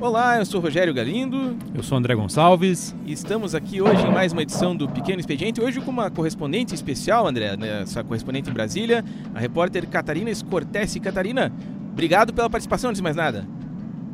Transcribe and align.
Olá, 0.00 0.38
eu 0.38 0.46
sou 0.46 0.62
Rogério 0.62 0.94
Galindo. 0.94 1.54
Eu 1.74 1.82
sou 1.82 1.98
André 1.98 2.14
Gonçalves. 2.14 2.96
E 3.04 3.12
estamos 3.12 3.54
aqui 3.54 3.82
hoje 3.82 4.02
em 4.06 4.10
mais 4.10 4.32
uma 4.32 4.40
edição 4.40 4.74
do 4.74 4.88
Pequeno 4.88 5.20
Expediente. 5.20 5.60
Hoje 5.60 5.78
com 5.78 5.90
uma 5.90 6.10
correspondente 6.10 6.74
especial, 6.74 7.28
André, 7.28 7.54
né, 7.54 7.82
essa 7.82 8.02
correspondente 8.02 8.48
em 8.48 8.52
Brasília, 8.52 9.04
a 9.34 9.38
repórter 9.38 9.86
Catarina 9.86 10.30
Escortese. 10.30 10.98
Catarina, 11.00 11.52
obrigado 11.92 12.32
pela 12.32 12.48
participação, 12.48 12.88
antes 12.88 12.98
de 12.98 13.02
mais 13.02 13.14
nada. 13.14 13.46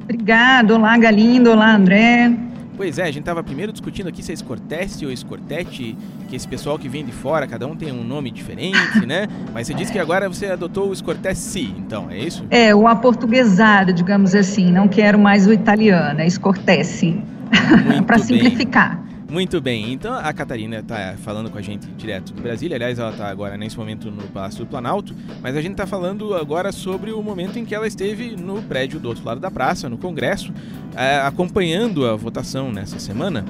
Obrigado. 0.03 0.73
Olá, 0.73 0.99
Galindo. 0.99 1.53
Olá, 1.53 1.77
André. 1.77 2.37
Pois 2.77 2.99
é, 2.99 3.05
a 3.05 3.07
gente 3.07 3.21
estava 3.21 3.43
primeiro 3.43 3.73
discutindo 3.73 4.09
aqui 4.09 4.23
se 4.23 4.31
é 4.33 4.35
Escorteste 4.35 5.07
ou 5.07 5.11
Escortete, 5.11 5.97
que 6.29 6.37
esse 6.37 6.47
pessoal 6.47 6.79
que 6.79 6.89
vem 6.89 7.05
de 7.05 7.13
fora, 7.13 7.47
cada 7.47 7.67
um 7.67 7.75
tem 7.75 7.91
um 7.91 8.05
nome 8.05 8.31
diferente, 8.31 9.07
né? 9.07 9.27
Mas 9.55 9.67
você 9.67 9.75
disse 9.75 9.91
que 9.91 9.99
agora 9.99 10.29
você 10.29 10.47
adotou 10.47 10.91
o 10.91 10.93
Escortese, 10.93 11.75
então, 11.79 12.11
é 12.11 12.19
isso? 12.19 12.45
É, 12.51 12.75
o 12.75 12.87
aportuguesado, 12.87 13.93
digamos 13.93 14.35
assim. 14.35 14.71
Não 14.71 14.89
quero 14.89 15.19
mais 15.19 15.47
o 15.47 15.53
italiano, 15.53 16.21
é 16.21 16.27
Escortese. 16.27 17.23
Para 18.07 18.19
simplificar. 18.19 19.06
Muito 19.29 19.61
bem, 19.61 19.93
então 19.93 20.15
a 20.15 20.33
Catarina 20.33 20.79
está 20.79 21.17
falando 21.19 21.51
com 21.51 21.59
a 21.59 21.63
gente 21.63 21.85
direto 21.89 22.33
do 22.33 22.41
Brasília, 22.41 22.77
aliás, 22.77 22.97
ela 22.97 23.11
está 23.11 23.29
agora 23.29 23.57
nesse 23.57 23.77
momento 23.77 24.09
no 24.09 24.23
Palácio 24.29 24.65
do 24.65 24.69
Planalto, 24.69 25.13
mas 25.43 25.57
a 25.57 25.61
gente 25.61 25.73
está 25.73 25.85
falando 25.85 26.33
agora 26.33 26.71
sobre 26.71 27.11
o 27.11 27.21
momento 27.21 27.59
em 27.59 27.65
que 27.65 27.75
ela 27.75 27.89
esteve 27.89 28.37
no 28.37 28.63
prédio 28.63 29.01
do 29.01 29.09
outro 29.09 29.25
lado 29.25 29.41
da 29.41 29.51
praça, 29.51 29.89
no 29.89 29.99
Congresso, 29.99 30.53
é, 30.95 31.19
acompanhando 31.19 32.07
a 32.07 32.15
votação 32.15 32.71
nessa 32.71 33.01
semana 33.01 33.45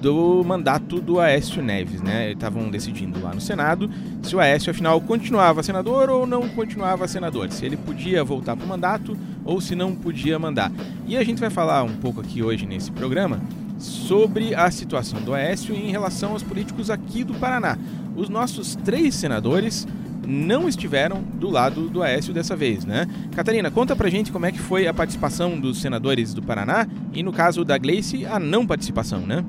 do 0.00 0.42
mandato 0.44 0.98
do 0.98 1.20
Aécio 1.20 1.62
Neves, 1.62 2.00
né? 2.00 2.32
Estavam 2.32 2.70
decidindo 2.70 3.20
lá 3.22 3.34
no 3.34 3.40
Senado 3.40 3.90
se 4.22 4.34
o 4.34 4.40
Aécio 4.40 4.70
afinal 4.70 5.00
continuava 5.00 5.62
senador 5.62 6.08
ou 6.08 6.26
não 6.26 6.48
continuava 6.48 7.06
senador, 7.06 7.52
se 7.52 7.66
ele 7.66 7.76
podia 7.76 8.24
voltar 8.24 8.56
para 8.56 8.64
o 8.64 8.68
mandato 8.68 9.16
ou 9.44 9.60
se 9.60 9.74
não 9.74 9.94
podia 9.94 10.38
mandar. 10.38 10.72
E 11.06 11.16
a 11.16 11.22
gente 11.22 11.38
vai 11.38 11.50
falar 11.50 11.82
um 11.82 11.94
pouco 11.96 12.20
aqui 12.20 12.42
hoje 12.42 12.66
nesse 12.66 12.90
programa 12.90 13.40
sobre 13.82 14.54
a 14.54 14.70
situação 14.70 15.20
do 15.20 15.34
Aécio 15.34 15.74
em 15.74 15.90
relação 15.90 16.32
aos 16.32 16.42
políticos 16.42 16.88
aqui 16.88 17.24
do 17.24 17.34
Paraná. 17.34 17.76
Os 18.14 18.28
nossos 18.28 18.76
três 18.76 19.14
senadores 19.14 19.86
não 20.26 20.68
estiveram 20.68 21.22
do 21.34 21.50
lado 21.50 21.88
do 21.88 22.02
Aécio 22.02 22.32
dessa 22.32 22.54
vez, 22.54 22.84
né? 22.84 23.06
Catarina, 23.34 23.70
conta 23.70 23.96
pra 23.96 24.08
gente 24.08 24.30
como 24.30 24.46
é 24.46 24.52
que 24.52 24.58
foi 24.58 24.86
a 24.86 24.94
participação 24.94 25.58
dos 25.58 25.80
senadores 25.80 26.32
do 26.32 26.42
Paraná 26.42 26.86
e, 27.12 27.22
no 27.22 27.32
caso 27.32 27.64
da 27.64 27.76
Gleice, 27.76 28.24
a 28.24 28.38
não 28.38 28.64
participação, 28.64 29.20
né? 29.20 29.44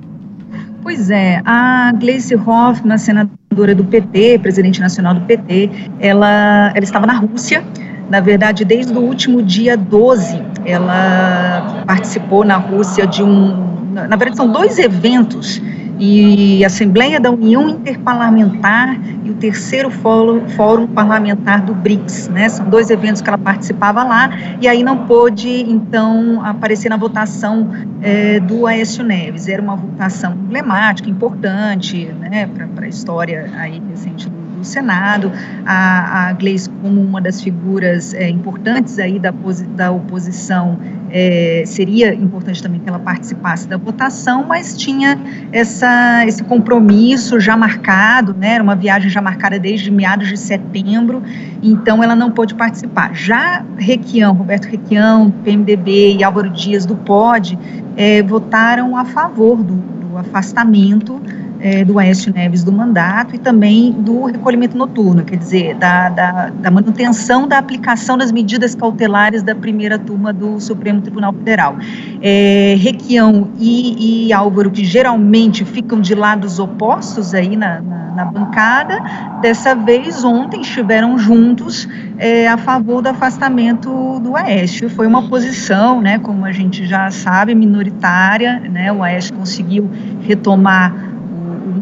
Pois 0.82 1.10
é, 1.10 1.40
a 1.44 1.92
Gleice 1.92 2.34
Hoffmann, 2.34 2.98
senadora 2.98 3.74
do 3.74 3.84
PT, 3.84 4.40
presidente 4.40 4.80
nacional 4.80 5.14
do 5.14 5.20
PT, 5.22 5.70
ela, 6.00 6.72
ela 6.74 6.84
estava 6.84 7.06
na 7.06 7.14
Rússia, 7.14 7.64
na 8.10 8.20
verdade, 8.20 8.64
desde 8.64 8.92
o 8.92 9.00
último 9.00 9.42
dia 9.42 9.76
12, 9.76 10.42
ela 10.66 11.84
participou 11.86 12.44
na 12.44 12.56
Rússia 12.56 13.06
de 13.06 13.22
um 13.22 13.73
na 13.94 14.16
verdade, 14.16 14.36
são 14.36 14.50
dois 14.50 14.78
eventos 14.78 15.62
e 15.98 16.64
Assembleia 16.64 17.20
da 17.20 17.30
União 17.30 17.68
Interparlamentar 17.68 18.98
e 19.24 19.30
o 19.30 19.34
terceiro 19.34 19.90
fórum, 19.90 20.48
fórum 20.48 20.86
parlamentar 20.86 21.62
do 21.62 21.74
BRICS, 21.74 22.28
né? 22.28 22.48
São 22.48 22.68
dois 22.68 22.90
eventos 22.90 23.22
que 23.22 23.28
ela 23.28 23.38
participava 23.38 24.02
lá 24.02 24.30
e 24.60 24.66
aí 24.66 24.82
não 24.82 25.06
pôde 25.06 25.48
então 25.48 26.44
aparecer 26.44 26.88
na 26.88 26.96
votação 26.96 27.70
é, 28.02 28.40
do 28.40 28.66
Aécio 28.66 29.04
Neves. 29.04 29.48
Era 29.48 29.62
uma 29.62 29.76
votação 29.76 30.32
emblemática, 30.32 31.08
importante, 31.08 32.06
né? 32.18 32.48
Para 32.74 32.86
a 32.86 32.88
história 32.88 33.50
aí 33.56 33.80
recente 33.90 34.28
do 34.28 34.43
do 34.64 34.66
Senado, 34.66 35.30
a, 35.64 36.28
a 36.28 36.32
Gleice 36.32 36.68
como 36.82 37.00
uma 37.00 37.20
das 37.20 37.40
figuras 37.40 38.14
é, 38.14 38.28
importantes 38.28 38.98
aí 38.98 39.18
da, 39.18 39.32
da 39.76 39.92
oposição, 39.92 40.78
é, 41.10 41.62
seria 41.66 42.12
importante 42.12 42.60
também 42.60 42.80
que 42.80 42.88
ela 42.88 42.98
participasse 42.98 43.68
da 43.68 43.76
votação, 43.76 44.44
mas 44.48 44.76
tinha 44.76 45.16
essa, 45.52 46.24
esse 46.26 46.42
compromisso 46.42 47.38
já 47.38 47.56
marcado, 47.56 48.34
né, 48.34 48.54
era 48.54 48.64
uma 48.64 48.74
viagem 48.74 49.08
já 49.10 49.20
marcada 49.20 49.58
desde 49.58 49.90
meados 49.90 50.28
de 50.28 50.36
setembro, 50.36 51.22
então 51.62 52.02
ela 52.02 52.16
não 52.16 52.30
pôde 52.30 52.54
participar. 52.54 53.14
Já 53.14 53.64
Requião, 53.76 54.34
Roberto 54.34 54.64
Requião, 54.64 55.30
PMDB 55.44 56.16
e 56.16 56.24
Álvaro 56.24 56.50
Dias 56.50 56.84
do 56.84 56.96
POD 56.96 57.58
é, 57.96 58.22
votaram 58.22 58.96
a 58.96 59.04
favor 59.04 59.62
do, 59.62 59.74
do 59.74 60.18
afastamento 60.18 61.20
é, 61.64 61.82
do 61.82 61.98
Aécio 61.98 62.30
Neves 62.30 62.62
do 62.62 62.70
mandato 62.70 63.34
e 63.34 63.38
também 63.38 63.90
do 63.90 64.26
recolhimento 64.26 64.76
noturno, 64.76 65.24
quer 65.24 65.36
dizer, 65.36 65.74
da, 65.76 66.10
da, 66.10 66.50
da, 66.50 66.70
manutenção 66.70 67.48
da 67.48 67.56
aplicação 67.56 68.18
das 68.18 68.30
medidas 68.30 68.74
cautelares 68.74 69.42
da 69.42 69.54
primeira 69.54 69.98
turma 69.98 70.30
do 70.30 70.60
Supremo 70.60 71.00
Tribunal 71.00 71.32
Federal. 71.32 71.78
É, 72.20 72.76
Requião 72.78 73.48
e, 73.58 74.26
e, 74.26 74.32
Álvaro, 74.34 74.70
que 74.70 74.84
geralmente 74.84 75.64
ficam 75.64 76.02
de 76.02 76.14
lados 76.14 76.58
opostos 76.58 77.32
aí 77.32 77.56
na, 77.56 77.80
na, 77.80 78.10
na 78.10 78.24
bancada, 78.26 79.00
dessa 79.40 79.74
vez, 79.74 80.22
ontem, 80.22 80.60
estiveram 80.60 81.16
juntos 81.16 81.88
é, 82.18 82.46
a 82.46 82.58
favor 82.58 83.00
do 83.00 83.08
afastamento 83.08 84.20
do 84.20 84.36
Aécio. 84.36 84.90
Foi 84.90 85.06
uma 85.06 85.22
posição, 85.30 86.02
né, 86.02 86.18
como 86.18 86.44
a 86.44 86.52
gente 86.52 86.86
já 86.86 87.10
sabe, 87.10 87.54
minoritária, 87.54 88.60
né, 88.60 88.92
o 88.92 89.02
Aécio 89.02 89.34
conseguiu 89.34 89.88
retomar 90.20 91.03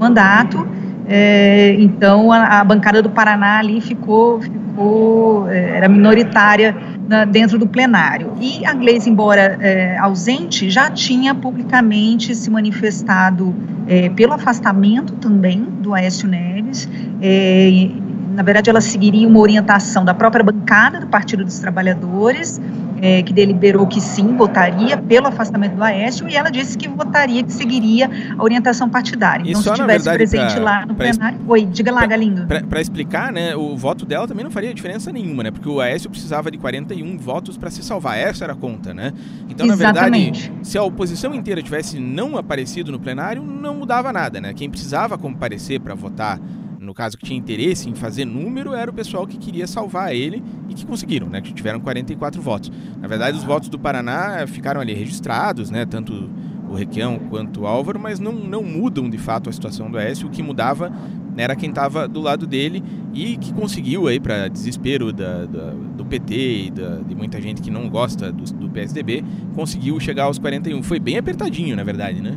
mandato. 0.03 0.67
É, 1.07 1.75
então 1.79 2.31
a, 2.31 2.61
a, 2.61 2.65
bancada 2.65 3.03
do 3.03 3.11
Paraná 3.11 3.59
ali 3.59 3.81
ficou, 3.81 4.41
ficou 4.41 5.49
é, 5.51 5.79
era 5.79 5.89
minoritária 5.89 6.77
na, 7.09 7.25
dentro 7.25 7.59
do 7.59 7.67
plenário. 7.67 8.33
E 8.41 8.65
a 8.65 8.73
Gleisi, 8.73 9.11
embora 9.11 9.59
é, 9.61 9.99
ausente, 9.99 10.71
já 10.71 10.91
tinha 10.91 11.35
publicamente 11.35 12.35
se 12.35 12.51
manifestado 12.51 13.55
é, 13.87 14.09
pelo 14.11 14.33
afastamento 14.33 15.15
também 15.15 15.61
do 15.81 15.93
Aécio 15.95 16.29
Neves. 16.29 16.89
É, 17.21 17.89
na 18.35 18.43
verdade, 18.43 18.71
ela 18.71 18.81
seguiria 18.81 19.29
uma 19.29 19.41
orientação 19.41 20.05
da 20.05 20.15
própria 20.15 20.43
bancada 20.43 21.01
do 21.01 21.07
Partido 21.07 21.45
dos 21.45 21.59
Trabalhadores 21.59 22.61
é, 23.03 23.21
que 23.21 23.33
deliberou 23.33 23.85
que 23.85 24.01
sim, 24.01 24.37
votaria 24.37 24.97
pelo 24.97 25.27
afastamento 25.27 25.75
do 25.75 25.83
Aécio, 25.83 26.29
e 26.29 26.37
ela 26.37 26.51
disse 26.51 26.79
que 26.79 26.87
votaria, 26.87 27.43
que 27.43 27.53
seguiria 27.53 28.09
a 28.39 28.41
orientação 28.41 28.89
partidária. 28.89 29.43
Então, 29.45 29.61
se 29.61 29.69
estivesse 29.69 30.09
presente 30.09 30.55
pra, 30.55 30.63
lá 30.63 30.87
no 30.87 30.95
plenário. 30.95 31.41
Oi, 31.49 31.67
diga 31.67 31.91
lá, 31.91 32.07
Galindo. 32.07 32.47
Para 32.47 32.81
explicar, 32.81 33.33
né, 33.33 33.57
o 33.57 33.77
voto 33.77 34.07
dela 34.07 34.29
também 34.29 34.45
não 34.45 34.53
faria 34.53 34.73
diferença 34.73 35.11
nenhuma, 35.11 35.43
né? 35.43 35.51
Porque 35.51 35.69
o 35.69 35.81
Aécio 35.81 36.09
precisava 36.09 36.49
de 36.49 36.59
41 36.59 37.19
votos 37.19 37.59
para 37.59 37.71
se 37.71 37.83
salvar. 37.83 38.17
Essa 38.17 38.45
era 38.45 38.53
a 38.53 38.57
conta, 38.57 38.95
né? 38.95 39.13
Então, 39.49 39.67
Exatamente. 39.67 40.43
na 40.43 40.49
verdade, 40.49 40.53
se 40.63 40.79
a 40.79 40.85
oposição 40.85 41.35
inteira 41.35 41.61
tivesse 41.61 41.99
não 41.99 42.37
aparecido 42.37 42.93
no 42.93 43.01
plenário, 43.01 43.43
não 43.43 43.75
mudava 43.75 44.13
nada, 44.13 44.41
né? 44.41 44.55
Quem 44.55 44.71
precisava 44.71 45.19
comparecer 45.19 45.81
para 45.81 45.95
votar 45.95 46.39
no 46.83 46.93
caso 46.93 47.17
que 47.17 47.25
tinha 47.25 47.39
interesse 47.39 47.89
em 47.89 47.95
fazer 47.95 48.25
número, 48.25 48.75
era 48.75 48.91
o 48.91 48.95
pessoal 48.95 49.27
que 49.27 49.39
queria 49.39 49.67
salvar 49.67 50.15
ele 50.15 50.43
e 50.69 50.75
que 50.75 50.85
conseguiram, 50.85 51.29
né? 51.29 51.41
Que 51.41 51.55
tiveram 51.55 51.81
44 51.81 52.43
votos. 52.43 52.73
Na 53.01 53.07
verdade, 53.07 53.39
os 53.39 53.45
votos 53.45 53.69
do 53.69 53.79
Paraná 53.79 54.45
ficaram 54.47 54.81
ali 54.81 54.93
registrados, 54.93 55.71
né? 55.71 55.87
Tanto 55.87 56.29
o 56.69 56.75
Requião 56.75 57.19
quanto 57.31 57.61
o 57.61 57.67
Álvaro, 57.67 58.01
mas 58.01 58.19
não, 58.19 58.33
não 58.33 58.63
mudam 58.63 59.09
de 59.09 59.19
fato 59.19 59.49
a 59.49 59.53
situação 59.53 59.91
do 59.91 59.97
Aécio. 59.97 60.27
O 60.27 60.31
que 60.31 60.43
mudava 60.43 60.93
era 61.37 61.55
quem 61.55 61.69
estava 61.69 62.09
do 62.09 62.21
lado 62.21 62.47
dele 62.47 62.83
e 63.15 63.37
que 63.37 63.53
conseguiu 63.53 64.09
aí 64.09 64.19
para 64.19 64.49
desespero 64.49 65.13
da, 65.13 65.47
da, 65.47 65.71
do 65.71 66.05
PT 66.05 66.35
e 66.67 66.71
da, 66.71 66.97
de 66.97 67.15
muita 67.15 67.41
gente 67.41 67.63
que 67.63 67.71
não 67.71 67.89
gosta 67.89 68.33
do, 68.33 68.45
do 68.55 68.69
PSDB, 68.69 69.25
conseguiu 69.55 69.99
chegar 70.01 70.25
aos 70.25 70.39
41. 70.39 70.83
Foi 70.83 70.99
bem 70.99 71.17
apertadinho, 71.17 71.77
na 71.77 71.85
verdade, 71.85 72.21
né? 72.21 72.37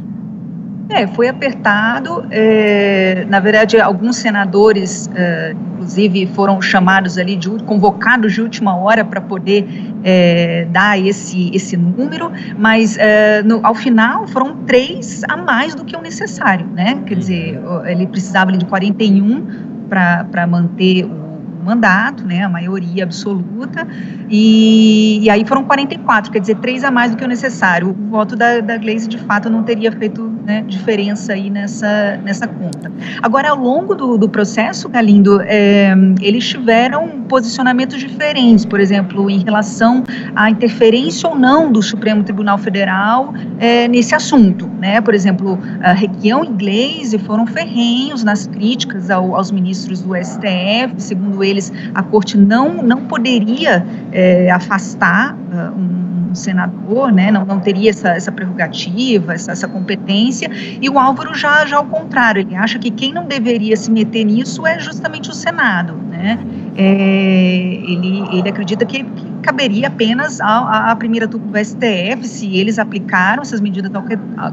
É, 0.90 1.08
foi 1.08 1.28
apertado. 1.28 2.26
É, 2.30 3.26
na 3.28 3.40
verdade, 3.40 3.80
alguns 3.80 4.18
senadores, 4.18 5.10
é, 5.16 5.56
inclusive, 5.74 6.28
foram 6.28 6.62
chamados 6.62 7.18
ali, 7.18 7.36
de, 7.36 7.50
convocados 7.64 8.34
de 8.34 8.42
última 8.42 8.78
hora 8.78 9.04
para 9.04 9.20
poder 9.20 9.68
é, 10.04 10.68
dar 10.70 11.00
esse, 11.00 11.50
esse 11.54 11.76
número, 11.76 12.32
mas 12.58 12.98
é, 12.98 13.42
no, 13.42 13.66
ao 13.66 13.74
final 13.74 14.28
foram 14.28 14.58
três 14.66 15.24
a 15.28 15.36
mais 15.36 15.74
do 15.74 15.84
que 15.84 15.96
o 15.96 16.02
necessário, 16.02 16.68
né? 16.68 17.02
Quer 17.06 17.16
dizer, 17.16 17.60
ele 17.86 18.06
precisava 18.06 18.52
de 18.52 18.66
41 18.66 19.46
para 19.90 20.48
manter 20.48 21.06
o 21.06 21.25
mandato, 21.66 22.24
né, 22.26 22.44
a 22.44 22.50
maioria 22.50 23.04
absoluta, 23.04 23.88
e, 24.30 25.20
e, 25.24 25.30
aí 25.30 25.46
foram 25.46 25.64
44, 25.64 26.32
quer 26.32 26.40
dizer, 26.40 26.56
três 26.58 26.84
a 26.84 26.92
mais 26.92 27.12
do 27.12 27.18
que 27.18 27.24
o 27.24 27.28
necessário. 27.28 27.90
O 27.90 28.10
voto 28.10 28.36
da, 28.36 28.60
da 28.60 28.78
Gleisi, 28.78 29.08
de 29.08 29.18
fato, 29.18 29.50
não 29.50 29.64
teria 29.64 29.92
feito 29.92 30.32
né, 30.46 30.64
diferença 30.68 31.34
aí 31.34 31.50
nessa, 31.50 32.18
nessa 32.24 32.48
conta. 32.48 32.92
Agora, 33.22 33.50
ao 33.50 33.58
longo 33.58 33.96
do, 33.96 34.18
do 34.18 34.30
processo, 34.30 34.88
Galindo, 34.90 35.42
é, 35.42 35.94
eles 36.22 36.48
tiveram 36.48 37.22
posicionamentos 37.28 38.00
diferentes, 38.00 38.66
por 38.66 38.80
exemplo, 38.80 39.30
em 39.30 39.40
relação 39.40 40.04
à 40.36 40.50
interferência 40.50 41.28
ou 41.28 41.36
não 41.36 41.72
do 41.72 41.82
Supremo 41.82 42.24
Tribunal 42.24 42.58
Federal 42.58 43.34
é, 43.60 43.88
nesse 43.88 44.14
assunto, 44.14 44.68
né, 44.80 45.02
por 45.02 45.14
exemplo, 45.14 45.58
a 45.82 45.94
Requião 45.94 46.44
e 46.44 46.50
Gleisi 46.50 47.18
foram 47.18 47.48
ferrenhos 47.48 48.24
nas 48.24 48.48
críticas 48.48 49.10
ao, 49.10 49.36
aos 49.36 49.52
ministros 49.52 50.02
do 50.02 50.16
STF, 50.16 50.94
segundo 50.98 51.44
eles, 51.44 51.55
a 51.94 52.04
corte 52.04 52.38
não, 52.38 52.82
não 52.84 53.02
poderia 53.02 53.86
é, 54.12 54.50
afastar 54.52 55.34
uh, 55.34 55.80
um, 55.80 56.15
um, 56.36 56.38
senador, 56.38 57.12
né, 57.12 57.32
não, 57.32 57.46
não 57.46 57.60
teria 57.60 57.90
essa, 57.90 58.10
essa 58.10 58.32
prerrogativa, 58.32 59.34
essa, 59.34 59.52
essa 59.52 59.68
competência, 59.68 60.50
e 60.82 60.90
o 60.90 61.00
Álvaro 61.00 61.34
já, 61.34 61.66
já 61.66 61.78
ao 61.78 61.86
contrário, 61.86 62.42
ele 62.42 62.56
acha 62.56 62.78
que 62.78 62.92
quem 62.92 63.14
não 63.14 63.26
deveria 63.26 63.76
se 63.76 63.90
meter 63.90 64.26
nisso 64.26 64.68
é 64.68 64.80
justamente 64.80 65.30
o 65.30 65.34
Senado, 65.34 65.94
né, 65.94 66.38
é, 66.78 67.56
ele, 67.88 68.24
ele 68.38 68.50
acredita 68.50 68.86
que, 68.86 69.04
que 69.04 69.36
caberia 69.46 69.88
apenas 69.88 70.42
à, 70.42 70.92
à 70.92 70.96
primeira 70.96 71.28
turma 71.28 71.48
do 71.52 71.58
STF, 71.58 72.28
se 72.28 72.58
eles 72.58 72.80
aplicaram 72.80 73.44
essas 73.44 73.62
medidas 73.62 73.92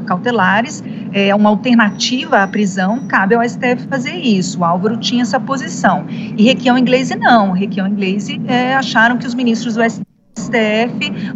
cautelares, 0.05 0.83
é, 1.11 1.33
uma 1.33 1.49
alternativa 1.49 2.43
à 2.43 2.47
prisão, 2.47 3.07
cabe 3.07 3.33
ao 3.33 3.43
STF 3.43 3.87
fazer 3.89 4.15
isso. 4.15 4.59
O 4.59 4.63
Álvaro 4.63 4.97
tinha 4.97 5.23
essa 5.23 5.39
posição. 5.39 6.05
E 6.09 6.43
Requião 6.43 6.77
Inglês 6.77 7.09
não. 7.09 7.51
Requião 7.51 7.87
Inglês 7.87 8.27
é, 8.47 8.75
acharam 8.75 9.17
que 9.17 9.25
os 9.25 9.33
ministros 9.33 9.75
do 9.75 9.83
STF 9.83 10.12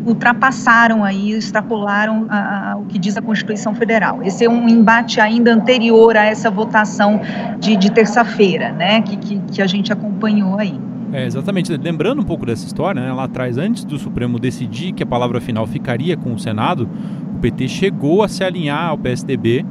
ultrapassaram 0.06 1.04
aí, 1.04 1.32
extrapolaram 1.32 2.26
a, 2.30 2.72
a, 2.72 2.78
o 2.78 2.86
que 2.86 2.98
diz 2.98 3.18
a 3.18 3.22
Constituição 3.22 3.74
Federal. 3.74 4.22
Esse 4.24 4.46
é 4.46 4.50
um 4.50 4.68
embate 4.68 5.20
ainda 5.20 5.54
anterior 5.54 6.16
a 6.18 6.26
essa 6.26 6.50
votação 6.50 7.20
de, 7.60 7.76
de 7.76 7.92
terça-feira, 7.92 8.72
né, 8.72 9.02
que, 9.02 9.18
que, 9.18 9.40
que 9.40 9.62
a 9.62 9.68
gente 9.68 9.92
acompanhou 9.92 10.58
aí. 10.58 10.80
É, 11.12 11.26
exatamente. 11.26 11.76
Lembrando 11.76 12.22
um 12.22 12.26
pouco 12.26 12.46
dessa 12.46 12.66
história, 12.66 13.02
né, 13.02 13.14
lá 13.14 13.24
atrás, 13.24 13.58
antes 13.58 13.84
do 13.84 13.98
Supremo 13.98 14.40
decidir 14.40 14.92
que 14.92 15.04
a 15.04 15.06
palavra 15.06 15.40
final 15.40 15.66
ficaria 15.66 16.18
com 16.18 16.34
o 16.34 16.40
Senado, 16.40 16.90
o 17.36 17.40
PT 17.40 17.68
chegou 17.68 18.24
a 18.24 18.28
se 18.28 18.44
alinhar 18.44 18.90
ao 18.90 18.98
PSDB 18.98 19.66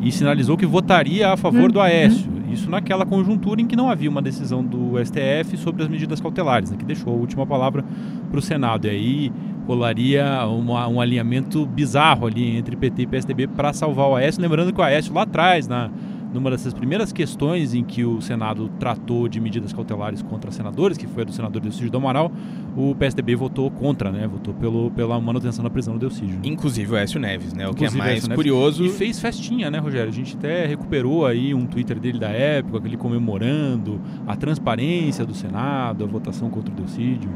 e 0.00 0.10
sinalizou 0.10 0.56
que 0.56 0.66
votaria 0.66 1.28
a 1.32 1.36
favor 1.36 1.62
uhum. 1.62 1.68
do 1.68 1.80
Aécio. 1.80 2.39
Isso 2.52 2.70
naquela 2.70 3.06
conjuntura 3.06 3.60
em 3.60 3.66
que 3.66 3.76
não 3.76 3.90
havia 3.90 4.10
uma 4.10 4.22
decisão 4.22 4.64
do 4.64 4.92
STF 5.04 5.56
sobre 5.56 5.82
as 5.82 5.88
medidas 5.88 6.20
cautelares, 6.20 6.70
né, 6.70 6.76
que 6.76 6.84
deixou 6.84 7.12
a 7.12 7.16
última 7.16 7.46
palavra 7.46 7.84
para 8.30 8.38
o 8.38 8.42
Senado. 8.42 8.86
E 8.86 8.90
aí 8.90 9.32
rolaria 9.66 10.44
uma, 10.46 10.88
um 10.88 11.00
alinhamento 11.00 11.64
bizarro 11.66 12.26
ali 12.26 12.56
entre 12.56 12.76
PT 12.76 13.02
e 13.02 13.06
PSDB 13.06 13.46
para 13.46 13.72
salvar 13.72 14.08
o 14.08 14.16
Aécio. 14.16 14.42
Lembrando 14.42 14.72
que 14.72 14.80
o 14.80 14.84
Aécio 14.84 15.14
lá 15.14 15.22
atrás, 15.22 15.68
na 15.68 15.90
numa 16.32 16.50
dessas 16.50 16.72
primeiras 16.72 17.12
questões 17.12 17.74
em 17.74 17.82
que 17.82 18.04
o 18.04 18.20
Senado 18.20 18.70
tratou 18.78 19.28
de 19.28 19.40
medidas 19.40 19.72
cautelares 19.72 20.22
contra 20.22 20.50
senadores, 20.50 20.96
que 20.96 21.06
foi 21.06 21.22
a 21.22 21.26
do 21.26 21.32
senador 21.32 21.60
Delcídio 21.60 21.90
do 21.90 21.96
Amaral, 21.96 22.30
o 22.76 22.94
PSDB 22.94 23.34
votou 23.34 23.70
contra, 23.70 24.12
né? 24.12 24.26
Votou 24.26 24.54
pelo, 24.54 24.90
pela 24.92 25.20
manutenção 25.20 25.64
da 25.64 25.70
prisão 25.70 25.94
do 25.94 26.00
Delcídio. 26.00 26.38
Inclusive 26.44 26.92
o 26.92 26.96
Écio 26.96 27.18
Neves, 27.18 27.52
né? 27.52 27.66
O 27.66 27.70
Inclusive, 27.70 28.00
que 28.00 28.08
é 28.08 28.12
mais 28.12 28.28
curioso. 28.28 28.84
E 28.84 28.88
fez 28.88 29.18
festinha, 29.20 29.70
né, 29.70 29.78
Rogério? 29.78 30.08
A 30.08 30.14
gente 30.14 30.36
até 30.36 30.66
recuperou 30.66 31.26
aí 31.26 31.52
um 31.54 31.66
Twitter 31.66 31.98
dele 31.98 32.18
da 32.18 32.28
época, 32.28 32.86
ele 32.86 32.96
comemorando 32.96 34.00
a 34.26 34.36
transparência 34.36 35.24
do 35.24 35.34
Senado, 35.34 36.04
a 36.04 36.06
votação 36.06 36.48
contra 36.50 36.72
o 36.72 36.76
Delcídio. 36.76 37.30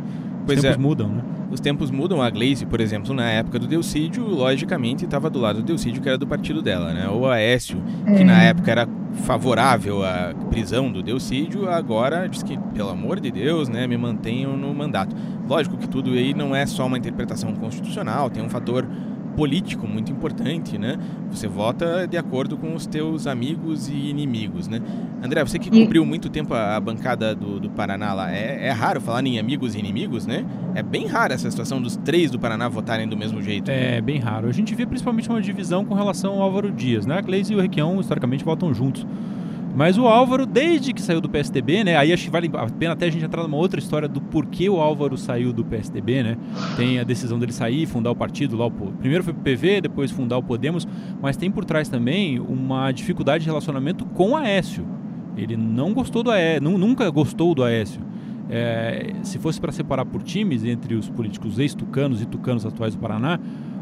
Os 0.44 0.46
pois 0.46 0.60
tempos 0.60 0.76
é. 0.76 0.78
mudam, 0.78 1.08
né? 1.08 1.22
Os 1.50 1.60
tempos 1.60 1.90
mudam. 1.90 2.20
A 2.20 2.28
Glaze, 2.28 2.66
por 2.66 2.80
exemplo, 2.80 3.14
na 3.14 3.30
época 3.30 3.58
do 3.58 3.66
Delcídio, 3.66 4.26
logicamente 4.26 5.04
estava 5.04 5.30
do 5.30 5.40
lado 5.40 5.60
do 5.60 5.64
Delcídio, 5.64 6.02
que 6.02 6.08
era 6.08 6.18
do 6.18 6.26
partido 6.26 6.60
dela, 6.60 6.92
né? 6.92 7.08
O 7.08 7.26
Aécio, 7.26 7.82
que 8.04 8.22
é. 8.22 8.24
na 8.24 8.42
época 8.42 8.70
era 8.70 8.88
favorável 9.22 10.04
à 10.04 10.34
prisão 10.50 10.90
do 10.90 11.02
Delcídio, 11.02 11.70
agora 11.70 12.28
diz 12.28 12.42
que, 12.42 12.58
pelo 12.74 12.90
amor 12.90 13.20
de 13.20 13.30
Deus, 13.30 13.68
né, 13.68 13.86
me 13.86 13.96
mantenham 13.96 14.56
no 14.56 14.74
mandato. 14.74 15.16
Lógico 15.48 15.76
que 15.76 15.88
tudo 15.88 16.10
aí 16.10 16.34
não 16.34 16.54
é 16.54 16.66
só 16.66 16.86
uma 16.86 16.98
interpretação 16.98 17.54
constitucional, 17.54 18.28
tem 18.28 18.42
um 18.42 18.48
fator 18.48 18.86
político 19.34 19.86
muito 19.86 20.10
importante, 20.10 20.78
né? 20.78 20.98
Você 21.30 21.46
vota 21.46 22.06
de 22.06 22.16
acordo 22.16 22.56
com 22.56 22.74
os 22.74 22.86
teus 22.86 23.26
amigos 23.26 23.88
e 23.88 23.94
inimigos, 23.94 24.68
né? 24.68 24.80
André, 25.22 25.44
você 25.44 25.58
que 25.58 25.70
cobriu 25.70 26.04
muito 26.04 26.28
tempo 26.28 26.54
a, 26.54 26.76
a 26.76 26.80
bancada 26.80 27.34
do, 27.34 27.60
do 27.60 27.70
Paraná 27.70 28.12
lá, 28.12 28.32
é, 28.32 28.66
é, 28.66 28.70
raro 28.70 29.00
falar 29.00 29.24
em 29.24 29.38
amigos 29.38 29.74
e 29.74 29.78
inimigos, 29.78 30.26
né? 30.26 30.44
É 30.74 30.82
bem 30.82 31.06
raro 31.06 31.32
essa 31.32 31.50
situação 31.50 31.80
dos 31.80 31.96
três 31.96 32.30
do 32.30 32.38
Paraná 32.38 32.68
votarem 32.68 33.08
do 33.08 33.16
mesmo 33.16 33.42
jeito. 33.42 33.70
É, 33.70 34.00
bem 34.00 34.18
raro. 34.18 34.48
A 34.48 34.52
gente 34.52 34.74
vê 34.74 34.86
principalmente 34.86 35.28
uma 35.28 35.40
divisão 35.40 35.84
com 35.84 35.94
relação 35.94 36.34
ao 36.34 36.42
Álvaro 36.42 36.70
Dias, 36.70 37.06
né? 37.06 37.18
A 37.18 37.20
Gleisi 37.20 37.52
e 37.52 37.56
o 37.56 37.60
Requião, 37.60 38.00
historicamente, 38.00 38.44
votam 38.44 38.72
juntos. 38.72 39.06
Mas 39.74 39.98
o 39.98 40.06
Álvaro, 40.06 40.46
desde 40.46 40.92
que 40.92 41.02
saiu 41.02 41.20
do 41.20 41.28
PSDB, 41.28 41.82
né? 41.82 41.96
Aí 41.96 42.12
acho 42.12 42.24
que 42.24 42.30
vale 42.30 42.48
a 42.54 42.66
pena 42.66 42.92
até 42.92 43.06
a 43.06 43.10
gente 43.10 43.24
entrar 43.24 43.42
numa 43.42 43.56
outra 43.56 43.80
história 43.80 44.06
do 44.06 44.20
porquê 44.20 44.70
o 44.70 44.80
Álvaro 44.80 45.18
saiu 45.18 45.52
do 45.52 45.64
PSDB, 45.64 46.22
né? 46.22 46.36
Tem 46.76 47.00
a 47.00 47.04
decisão 47.04 47.40
dele 47.40 47.52
sair, 47.52 47.84
fundar 47.84 48.12
o 48.12 48.16
partido 48.16 48.56
lá. 48.56 48.66
O, 48.66 48.70
primeiro 48.70 49.24
foi 49.24 49.32
pro 49.32 49.42
PV, 49.42 49.80
depois 49.80 50.12
fundar 50.12 50.38
o 50.38 50.42
Podemos, 50.42 50.86
mas 51.20 51.36
tem 51.36 51.50
por 51.50 51.64
trás 51.64 51.88
também 51.88 52.38
uma 52.38 52.92
dificuldade 52.92 53.42
de 53.42 53.50
relacionamento 53.50 54.04
com 54.06 54.30
o 54.30 54.36
Aécio. 54.36 54.86
Ele 55.36 55.56
não 55.56 55.92
gostou 55.92 56.22
do 56.22 56.30
Aécio, 56.30 56.62
nunca 56.62 57.10
gostou 57.10 57.52
do 57.52 57.64
Aécio. 57.64 58.00
É, 58.48 59.12
se 59.22 59.38
fosse 59.38 59.60
para 59.60 59.72
separar 59.72 60.04
por 60.04 60.22
times 60.22 60.64
entre 60.64 60.94
os 60.94 61.08
políticos 61.08 61.58
ex-tucanos 61.58 62.22
e 62.22 62.26
tucanos 62.26 62.64
atuais 62.64 62.94
do 62.94 63.00
Paraná, 63.00 63.40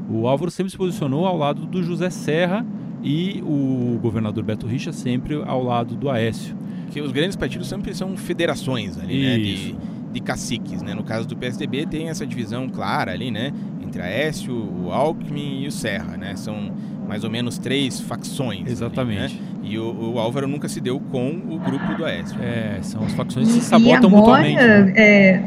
o 0.08 0.26
Álvaro 0.26 0.50
sempre 0.50 0.70
se 0.70 0.76
posicionou 0.76 1.26
ao 1.26 1.36
lado 1.36 1.66
do 1.66 1.82
José 1.82 2.08
Serra 2.08 2.64
e 3.02 3.43
o 3.44 3.99
governador 4.00 4.44
Beto 4.44 4.66
Richa 4.66 4.93
sempre 4.93 5.43
ao 5.44 5.62
lado 5.62 5.94
do 5.94 6.08
Aécio. 6.08 6.54
Que 6.90 7.00
os 7.00 7.10
grandes 7.10 7.37
partidos 7.37 7.69
sempre 7.69 7.94
são 7.94 8.16
federações 8.16 8.99
ali, 8.99 9.22
né? 9.22 9.38
De, 9.38 9.75
de 10.12 10.20
caciques, 10.20 10.82
né? 10.82 10.94
No 10.94 11.02
caso 11.02 11.26
do 11.26 11.37
PSDB 11.37 11.87
tem 11.87 12.08
essa 12.08 12.26
divisão 12.26 12.69
clara 12.69 13.12
ali, 13.12 13.31
né? 13.31 13.52
Entre 13.82 14.00
Aécio, 14.00 14.54
o 14.54 14.93
Alckmin 14.93 15.62
e 15.62 15.66
o 15.66 15.72
Serra, 15.72 16.16
né? 16.16 16.37
São 16.37 16.70
mais 17.08 17.25
ou 17.25 17.31
menos 17.31 17.58
três 17.58 18.00
facções. 18.00 18.70
Exatamente. 18.70 19.34
Ali, 19.34 19.34
né? 19.34 19.40
E 19.64 19.78
o, 19.78 20.14
o, 20.14 20.19
Álvaro 20.19 20.46
nunca 20.46 20.69
se 20.69 20.81
deu 20.81 21.00
com 21.00 21.31
o 21.31 21.58
grupo 21.58 21.94
do 21.94 22.04
Aécio. 22.04 22.37
É, 22.43 22.78
são 22.82 23.02
as 23.04 23.12
facções 23.12 23.49
que 23.49 23.54
se 23.54 23.60
sabotam 23.62 24.08
agora, 24.10 24.43
mutuamente. 24.43 24.62
Né? 24.62 24.93
É, 24.96 25.43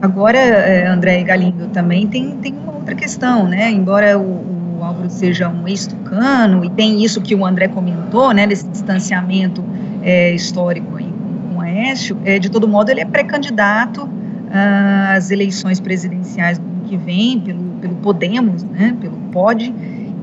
agora, 0.00 0.38
é, 0.38 0.86
André 0.86 1.22
Galindo, 1.22 1.68
também 1.68 2.06
tem, 2.06 2.36
tem 2.38 2.54
uma 2.54 2.72
outra 2.72 2.94
questão, 2.94 3.46
né? 3.46 3.70
Embora 3.70 4.18
o 4.18 4.59
o 4.80 4.84
Álvaro 4.84 5.10
seja 5.10 5.48
um 5.48 5.68
ex-tucano, 5.68 6.64
e 6.64 6.70
tem 6.70 7.04
isso 7.04 7.20
que 7.20 7.34
o 7.34 7.44
André 7.44 7.68
comentou, 7.68 8.32
né, 8.32 8.46
desse 8.46 8.66
distanciamento 8.68 9.62
é, 10.02 10.34
histórico 10.34 10.96
aí 10.96 11.04
com, 11.04 11.56
o 11.56 11.60
Aécio, 11.60 12.18
é, 12.24 12.38
de 12.38 12.50
todo 12.50 12.66
modo 12.66 12.90
ele 12.90 13.00
é 13.00 13.04
pré-candidato 13.04 14.08
às 15.14 15.30
eleições 15.30 15.78
presidenciais 15.78 16.58
do 16.58 16.64
ano 16.64 16.82
que 16.88 16.96
vem, 16.96 17.38
pelo, 17.38 17.62
pelo 17.80 17.94
Podemos, 17.96 18.64
né, 18.64 18.96
pelo 19.00 19.16
POD, 19.32 19.72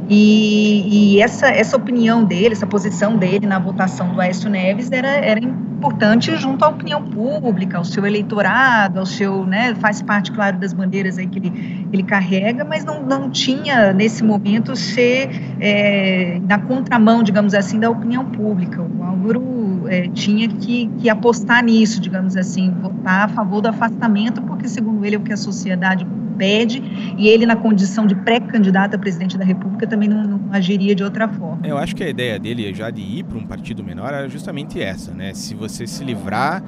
e, 0.09 1.15
e, 1.15 1.21
essa, 1.21 1.47
essa 1.47 1.75
opinião 1.75 2.23
dele, 2.23 2.53
essa 2.53 2.65
posição 2.65 3.17
dele 3.17 3.45
na 3.45 3.59
votação 3.59 4.13
do 4.13 4.21
Aécio 4.21 4.49
Neves 4.49 4.89
era, 4.91 5.09
era 5.09 5.39
importante 5.77 6.35
junto 6.37 6.65
à 6.65 6.69
opinião 6.69 7.03
pública, 7.03 7.77
ao 7.77 7.85
seu 7.85 8.05
eleitorado, 8.05 8.99
ao 8.99 9.05
seu, 9.05 9.45
né, 9.45 9.75
faz 9.75 10.01
parte, 10.01 10.31
claro, 10.31 10.57
das 10.57 10.73
bandeiras 10.73 11.17
aí 11.17 11.27
que 11.27 11.37
ele, 11.37 11.87
ele 11.93 12.03
carrega, 12.03 12.65
mas 12.65 12.83
não, 12.83 13.03
não 13.03 13.29
tinha, 13.29 13.93
nesse 13.93 14.23
momento, 14.23 14.75
ser 14.75 15.29
é, 15.59 16.39
na 16.43 16.57
contramão, 16.57 17.21
digamos 17.21 17.53
assim, 17.53 17.79
da 17.79 17.89
opinião 17.89 18.25
pública. 18.25 18.81
O 18.81 19.03
Álvaro 19.03 19.83
é, 19.87 20.07
tinha 20.09 20.47
que, 20.47 20.87
que 20.97 21.09
apostar 21.09 21.63
nisso, 21.63 22.01
digamos 22.01 22.35
assim, 22.35 22.71
votar 22.81 23.25
a 23.25 23.27
favor 23.27 23.61
do 23.61 23.67
afastamento, 23.67 24.41
porque, 24.57 24.67
segundo 24.67 25.05
ele, 25.05 25.15
é 25.15 25.19
o 25.19 25.21
que 25.21 25.31
a 25.31 25.37
sociedade 25.37 26.05
pede, 26.37 26.81
e 27.17 27.27
ele, 27.27 27.45
na 27.45 27.55
condição 27.55 28.05
de 28.05 28.15
pré-candidato 28.15 28.95
a 28.95 28.99
presidente 28.99 29.37
da 29.37 29.45
República, 29.45 29.87
também 29.87 30.09
não, 30.09 30.23
não, 30.23 30.41
agiria 30.51 30.93
de 30.93 31.03
outra 31.03 31.27
forma. 31.27 31.65
Eu 31.65 31.77
acho 31.77 31.95
que 31.95 32.03
a 32.03 32.09
ideia 32.09 32.37
dele 32.37 32.73
já 32.73 32.89
de 32.89 33.01
ir 33.01 33.23
para 33.23 33.37
um 33.37 33.45
partido 33.45 33.83
menor 33.83 34.13
era 34.13 34.27
justamente 34.27 34.81
essa, 34.81 35.13
né? 35.13 35.33
Se 35.33 35.55
você 35.55 35.87
se 35.87 36.03
livrar 36.03 36.61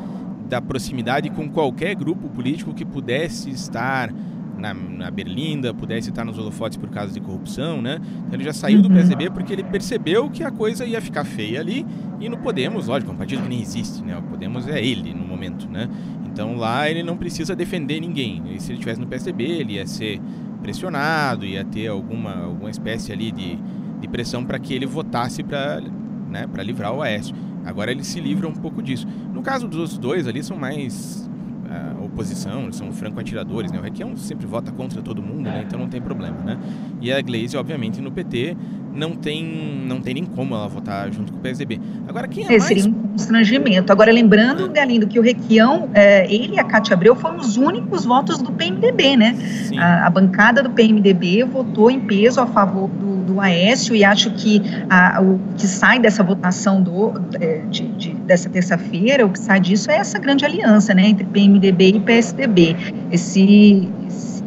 da 0.48 0.60
proximidade 0.60 1.30
com 1.30 1.48
qualquer 1.48 1.96
grupo 1.96 2.28
político 2.30 2.74
que 2.74 2.84
pudesse 2.84 3.52
estar 3.52 4.12
na, 4.60 4.74
na, 4.74 5.10
Berlinda, 5.10 5.74
pudesse 5.74 6.10
estar 6.10 6.26
nos 6.26 6.38
holofotes 6.38 6.78
por 6.78 6.90
causa 6.90 7.14
de 7.14 7.20
corrupção, 7.20 7.82
né? 7.82 8.00
Então 8.28 8.34
ele 8.34 8.44
já 8.44 8.54
saiu 8.54 8.78
uhum. 8.78 8.84
do 8.84 8.90
PSDB 8.90 9.30
porque 9.30 9.54
ele 9.54 9.64
percebeu 9.64 10.30
que 10.30 10.44
a 10.44 10.52
coisa 10.52 10.86
ia 10.86 11.02
ficar 11.02 11.24
feia 11.24 11.60
ali 11.60 11.86
e 12.20 12.28
no 12.30 12.38
Podemos, 12.38 12.88
lógico, 12.88 13.12
é 13.12 13.14
um 13.14 13.18
partido 13.18 13.44
que 13.44 13.50
nem 13.50 13.62
existe, 13.62 14.04
né? 14.04 14.18
O 14.18 14.24
Podemos 14.24 14.68
é 14.68 14.84
ele 14.84 15.14
no 15.14 15.26
momento, 15.26 15.70
né? 15.70 15.90
Então 16.26 16.56
lá 16.56 16.90
ele 16.90 17.04
não 17.04 17.18
precisa 17.18 17.56
defender 17.56 18.00
ninguém. 18.00 18.44
E 18.54 18.60
se 18.60 18.72
ele 18.72 18.74
estivesse 18.74 19.00
no 19.00 19.08
PSDB, 19.08 19.44
ele 19.44 19.74
ia 19.74 19.88
ser 19.88 20.22
pressionado, 20.62 21.46
ia 21.46 21.64
ter 21.64 21.88
alguma, 21.88 22.44
alguma 22.44 22.70
espécie 22.70 23.12
ali 23.12 23.32
de, 23.32 23.58
de 24.00 24.08
pressão 24.08 24.44
para 24.44 24.60
que 24.60 24.74
ele 24.74 24.86
votasse 24.86 25.44
para 25.44 25.82
né, 26.30 26.46
livrar 26.64 26.94
o 26.94 27.02
Aécio. 27.02 27.36
Agora 27.66 27.92
ele 27.92 28.04
se 28.04 28.20
livra 28.20 28.48
um 28.48 28.54
pouco 28.54 28.82
disso. 28.82 29.08
No 29.34 29.42
caso 29.42 29.68
dos 29.68 29.80
outros 29.80 29.98
dois 29.98 30.28
ali, 30.28 30.44
são 30.44 30.58
mais 30.58 31.30
uh, 31.66 31.99
oposição, 32.10 32.64
eles 32.64 32.76
são 32.76 32.92
franco-atiradores, 32.92 33.72
né? 33.72 33.80
O 33.80 33.82
Requião 33.82 34.16
sempre 34.18 34.46
vota 34.46 34.72
contra 34.72 35.02
todo 35.02 35.22
mundo, 35.22 35.44
né? 35.44 35.64
Então 35.66 35.80
não 35.80 35.88
tem 35.88 36.02
problema, 36.02 36.38
né? 36.44 36.58
E 37.02 37.12
a 37.12 37.22
Glaze, 37.22 37.56
obviamente, 37.56 38.02
no 38.02 38.12
PT 38.12 38.56
não 39.00 39.16
tem, 39.16 39.86
não 39.88 40.02
tem 40.02 40.14
nem 40.16 40.26
como 40.26 40.54
ela 40.54 40.68
votar 40.68 41.12
junto 41.12 41.32
com 41.32 41.40
o 41.40 41.42
PSDB. 41.42 41.80
Agora, 42.08 42.28
quem 42.28 42.44
é, 42.44 42.48
É, 42.48 42.50
mais... 42.52 42.64
seria 42.66 42.86
um 42.86 42.94
constrangimento. 42.94 43.92
Agora, 43.92 44.12
lembrando, 44.12 44.70
Galindo, 44.70 45.08
que 45.08 45.18
o 45.18 45.22
Requião, 45.22 45.90
é, 45.94 46.26
ele 46.32 46.56
e 46.56 46.60
a 46.60 46.64
Cátia 46.64 46.94
Abreu 46.94 47.16
foram 47.16 47.38
os 47.38 47.56
únicos 47.58 48.04
votos 48.06 48.38
do 48.40 48.52
PMDB, 48.52 49.16
né? 49.16 49.36
A, 49.78 50.08
a 50.08 50.10
bancada 50.10 50.62
do 50.62 50.70
PMDB 50.72 51.44
votou 51.46 51.90
em 51.90 52.00
peso 52.02 52.42
a 52.42 52.46
favor 52.48 52.90
do, 52.90 53.24
do 53.34 53.40
Aécio 53.42 53.96
e 53.96 54.04
acho 54.04 54.32
que 54.32 54.62
a- 54.90 55.22
o 55.22 55.40
que 55.58 55.66
sai 55.68 56.00
dessa 56.00 56.22
votação 56.24 56.82
do, 56.82 57.14
é, 57.40 57.62
de, 57.70 57.88
de- 57.90 58.14
dessa 58.26 58.50
terça-feira, 58.50 59.26
o 59.26 59.30
que 59.30 59.40
sai 59.40 59.60
disso 59.60 59.90
é 59.90 59.96
essa 59.98 60.20
grande 60.20 60.44
aliança, 60.46 60.94
né, 60.94 61.08
entre 61.08 61.24
PMDB 61.26 61.90
e 61.96 62.00
PSDB. 62.00 62.76
Esse, 63.12 63.88
esse- 64.08 64.39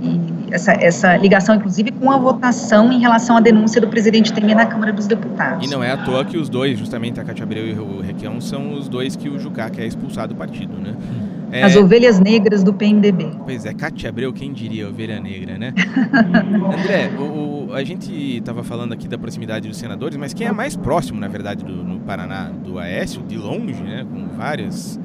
essa, 0.53 0.73
essa 0.73 1.17
ligação, 1.17 1.55
inclusive, 1.57 1.91
com 1.93 2.11
a 2.11 2.17
votação 2.19 2.93
em 2.93 3.01
relação 3.01 3.37
à 3.37 3.41
denúncia 3.41 3.81
do 3.81 3.89
presidente 3.89 4.33
Temer 4.33 4.55
na 4.57 4.67
Câmara 4.67 4.93
dos 4.93 5.07
Deputados. 5.07 5.67
E 5.67 5.71
não 5.71 5.83
é 5.83 5.91
à 5.93 5.97
toa 5.97 6.25
que 6.25 6.37
os 6.37 6.49
dois, 6.49 6.79
justamente 6.79 7.19
a 7.21 7.25
Cátia 7.25 7.43
Abreu 7.45 7.67
e 7.67 7.73
o 7.73 8.01
Requião, 8.01 8.41
são 8.41 8.73
os 8.75 8.89
dois 8.89 9.17
que 9.17 9.29
o 9.29 9.39
Jucá 9.39 9.69
quer 9.71 9.87
expulsar 9.87 10.29
do 10.29 10.35
partido, 10.35 10.75
né? 10.79 10.95
É, 11.51 11.63
As 11.65 11.77
ovelhas 11.77 12.19
negras 12.19 12.63
do 12.65 12.73
PMDB. 12.73 13.27
Pois 13.45 13.67
é, 13.67 13.75
Cátia 13.75 14.09
Abreu, 14.09 14.33
quem 14.33 14.53
diria 14.55 14.89
ovelha 14.89 15.21
negra, 15.21 15.59
né? 15.59 15.75
André, 16.79 17.11
o, 17.19 17.69
o- 17.69 17.75
a 17.75 17.85
gente 17.85 18.11
estava 18.39 18.63
falando 18.63 18.93
aqui 18.93 19.07
da 19.09 19.19
proximidade 19.19 19.69
dos 19.69 19.77
senadores, 19.77 20.17
mas 20.17 20.33
quem 20.33 20.47
é 20.47 20.53
mais 20.53 20.77
próximo, 20.77 21.19
na 21.21 21.29
verdade, 21.29 21.65
do, 21.65 21.73
no 21.73 22.01
Paraná 22.01 22.51
do 22.65 22.79
Aécio, 22.79 23.23
de 23.23 23.37
longe, 23.37 23.83
né, 23.83 24.05
com 24.11 24.29
vários 24.37 24.99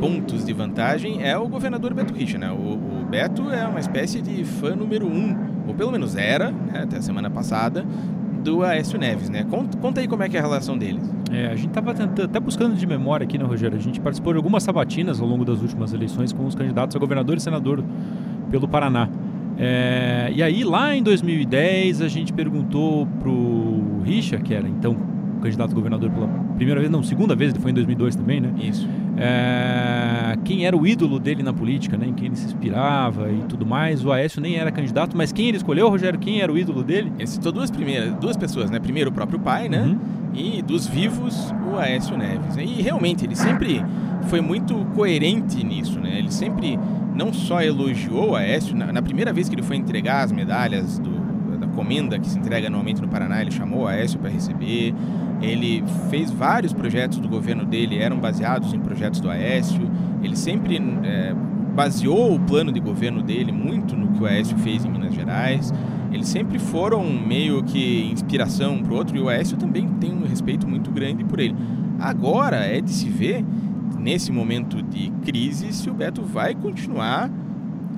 pontos 0.00 0.44
de 0.44 0.52
vantagem, 0.52 1.22
é 1.22 1.36
o 1.38 1.48
governador 1.48 1.94
Beto 1.94 2.12
Richa, 2.12 2.36
né? 2.36 2.50
O, 2.50 2.54
o 2.54 2.93
Beto 3.14 3.48
é 3.48 3.64
uma 3.64 3.78
espécie 3.78 4.20
de 4.20 4.42
fã 4.42 4.74
número 4.74 5.06
um, 5.06 5.36
ou 5.68 5.74
pelo 5.74 5.92
menos 5.92 6.16
era, 6.16 6.50
né, 6.50 6.80
até 6.82 6.96
a 6.96 7.00
semana 7.00 7.30
passada, 7.30 7.86
do 8.42 8.64
Aécio 8.64 8.98
Neves, 8.98 9.30
né? 9.30 9.46
Conta, 9.48 9.78
conta 9.78 10.00
aí 10.00 10.08
como 10.08 10.24
é 10.24 10.28
que 10.28 10.36
é 10.36 10.40
a 10.40 10.42
relação 10.42 10.76
deles. 10.76 11.08
É, 11.30 11.46
a 11.46 11.54
gente 11.54 11.68
estava 11.68 11.92
até 11.92 12.40
buscando 12.40 12.74
de 12.74 12.84
memória 12.84 13.22
aqui, 13.22 13.38
né, 13.38 13.44
Rogério? 13.44 13.78
A 13.78 13.80
gente 13.80 14.00
participou 14.00 14.32
de 14.32 14.38
algumas 14.38 14.64
sabatinas 14.64 15.20
ao 15.20 15.28
longo 15.28 15.44
das 15.44 15.62
últimas 15.62 15.92
eleições 15.92 16.32
com 16.32 16.44
os 16.44 16.56
candidatos 16.56 16.96
a 16.96 16.98
governador 16.98 17.36
e 17.36 17.40
senador 17.40 17.84
pelo 18.50 18.66
Paraná. 18.66 19.08
É, 19.56 20.32
e 20.34 20.42
aí, 20.42 20.64
lá 20.64 20.96
em 20.96 21.02
2010, 21.02 22.00
a 22.00 22.08
gente 22.08 22.32
perguntou 22.32 23.06
pro 23.20 24.02
Richa, 24.04 24.38
que 24.38 24.52
era 24.52 24.68
então 24.68 24.96
candidato 25.40 25.70
a 25.70 25.74
governador 25.74 26.10
pela 26.10 26.26
primeira 26.56 26.80
vez, 26.80 26.90
não, 26.90 27.02
segunda 27.02 27.36
vez, 27.36 27.52
ele 27.52 27.60
foi 27.60 27.70
em 27.70 27.74
2002 27.74 28.16
também, 28.16 28.40
né? 28.40 28.50
Isso. 28.58 28.88
É, 29.16 30.36
quem 30.44 30.66
era 30.66 30.76
o 30.76 30.86
ídolo 30.86 31.18
dele 31.18 31.42
na 31.42 31.52
política, 31.52 31.96
né? 31.96 32.06
Em 32.06 32.12
quem 32.12 32.26
ele 32.26 32.36
se 32.36 32.46
inspirava 32.46 33.30
e 33.30 33.42
tudo 33.48 33.64
mais. 33.64 34.04
O 34.04 34.12
Aécio 34.12 34.40
nem 34.40 34.56
era 34.56 34.70
candidato, 34.72 35.16
mas 35.16 35.32
quem 35.32 35.48
ele 35.48 35.56
escolheu, 35.56 35.88
Rogério? 35.88 36.18
Quem 36.18 36.40
era 36.40 36.52
o 36.52 36.58
ídolo 36.58 36.82
dele? 36.82 37.12
Ele 37.18 37.26
citou 37.26 37.52
duas 37.52 37.70
primeiras, 37.70 38.12
duas 38.14 38.36
pessoas, 38.36 38.70
né? 38.70 38.78
Primeiro 38.80 39.10
o 39.10 39.12
próprio 39.12 39.38
pai, 39.38 39.68
né? 39.68 39.82
Uhum. 39.82 39.98
e 40.34 40.62
dos 40.62 40.86
vivos 40.86 41.54
o 41.72 41.78
Aécio 41.78 42.16
Neves. 42.18 42.56
E 42.56 42.82
realmente 42.82 43.24
ele 43.24 43.36
sempre 43.36 43.84
foi 44.28 44.40
muito 44.40 44.74
coerente 44.94 45.64
nisso, 45.64 46.00
né? 46.00 46.18
Ele 46.18 46.32
sempre 46.32 46.78
não 47.14 47.32
só 47.32 47.62
elogiou 47.62 48.30
o 48.30 48.36
Aécio, 48.36 48.76
na, 48.76 48.92
na 48.92 49.02
primeira 49.02 49.32
vez 49.32 49.48
que 49.48 49.54
ele 49.54 49.62
foi 49.62 49.76
entregar 49.76 50.24
as 50.24 50.32
medalhas 50.32 50.98
do, 50.98 51.58
da 51.58 51.66
comenda 51.68 52.18
que 52.18 52.28
se 52.28 52.38
entrega 52.38 52.66
anualmente 52.66 53.00
no 53.00 53.08
Paraná, 53.08 53.40
ele 53.40 53.52
chamou 53.52 53.82
o 53.82 53.86
Aécio 53.86 54.18
para 54.18 54.30
receber. 54.30 54.92
Ele 55.44 55.84
fez 56.10 56.30
vários 56.30 56.72
projetos 56.72 57.18
do 57.18 57.28
governo 57.28 57.64
dele, 57.64 57.98
eram 57.98 58.18
baseados 58.18 58.72
em 58.72 58.80
projetos 58.80 59.20
do 59.20 59.30
Aécio. 59.30 59.90
Ele 60.22 60.36
sempre 60.36 60.76
é, 61.04 61.34
baseou 61.74 62.34
o 62.34 62.40
plano 62.40 62.72
de 62.72 62.80
governo 62.80 63.22
dele 63.22 63.52
muito 63.52 63.96
no 63.96 64.08
que 64.08 64.22
o 64.22 64.26
Aécio 64.26 64.56
fez 64.58 64.84
em 64.84 64.90
Minas 64.90 65.14
Gerais. 65.14 65.72
Eles 66.12 66.28
sempre 66.28 66.58
foram 66.58 67.04
meio 67.04 67.62
que 67.64 68.10
inspiração 68.12 68.80
para 68.82 68.92
o 68.92 68.96
outro 68.96 69.16
e 69.16 69.20
o 69.20 69.28
Aécio 69.28 69.56
também 69.56 69.88
tem 70.00 70.12
um 70.12 70.24
respeito 70.24 70.68
muito 70.68 70.90
grande 70.90 71.24
por 71.24 71.40
ele. 71.40 71.56
Agora 71.98 72.58
é 72.58 72.80
de 72.80 72.92
se 72.92 73.08
ver, 73.08 73.44
nesse 73.98 74.30
momento 74.30 74.80
de 74.82 75.10
crise, 75.24 75.72
se 75.72 75.90
o 75.90 75.94
Beto 75.94 76.22
vai 76.22 76.54
continuar 76.54 77.30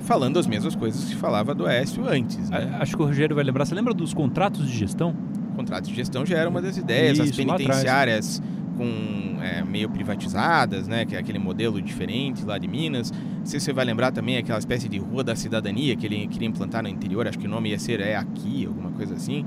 falando 0.01 0.39
as 0.39 0.47
mesmas 0.47 0.75
coisas 0.75 1.03
que 1.05 1.15
falava 1.15 1.53
do 1.53 1.65
Aécio 1.65 2.07
antes. 2.07 2.49
Né? 2.49 2.77
Acho 2.79 2.95
que 2.95 3.03
o 3.03 3.05
Rogério 3.05 3.35
vai 3.35 3.43
lembrar. 3.43 3.65
Você 3.65 3.75
lembra 3.75 3.93
dos 3.93 4.13
contratos 4.13 4.67
de 4.67 4.75
gestão? 4.75 5.15
Contratos 5.57 5.89
de 5.89 5.95
gestão 5.95 6.23
já 6.23 6.37
era 6.37 6.47
uma 6.47 6.61
das 6.61 6.77
ideias, 6.77 7.19
as 7.19 7.29
Isso, 7.29 7.41
atrás. 7.41 7.57
penitenciárias 7.57 8.41
com 8.77 9.41
é, 9.41 9.63
meio 9.63 9.89
privatizadas, 9.89 10.87
né, 10.87 11.03
que 11.03 11.15
é 11.15 11.19
aquele 11.19 11.39
modelo 11.39 11.81
diferente 11.81 12.45
lá 12.45 12.59
de 12.59 12.67
Minas. 12.67 13.11
Não 13.11 13.45
sei 13.45 13.59
se 13.59 13.65
você 13.65 13.73
vai 13.73 13.83
lembrar 13.83 14.11
também 14.11 14.37
aquela 14.37 14.59
espécie 14.59 14.87
de 14.87 14.99
rua 14.99 15.23
da 15.23 15.35
cidadania 15.35 15.95
que 15.95 16.05
ele 16.05 16.27
queria 16.27 16.47
implantar 16.47 16.83
no 16.83 16.89
interior, 16.89 17.27
acho 17.27 17.39
que 17.39 17.47
o 17.47 17.49
nome 17.49 17.71
ia 17.71 17.79
ser 17.79 17.99
É 17.99 18.15
Aqui, 18.15 18.67
alguma 18.67 18.91
coisa 18.91 19.15
assim, 19.15 19.45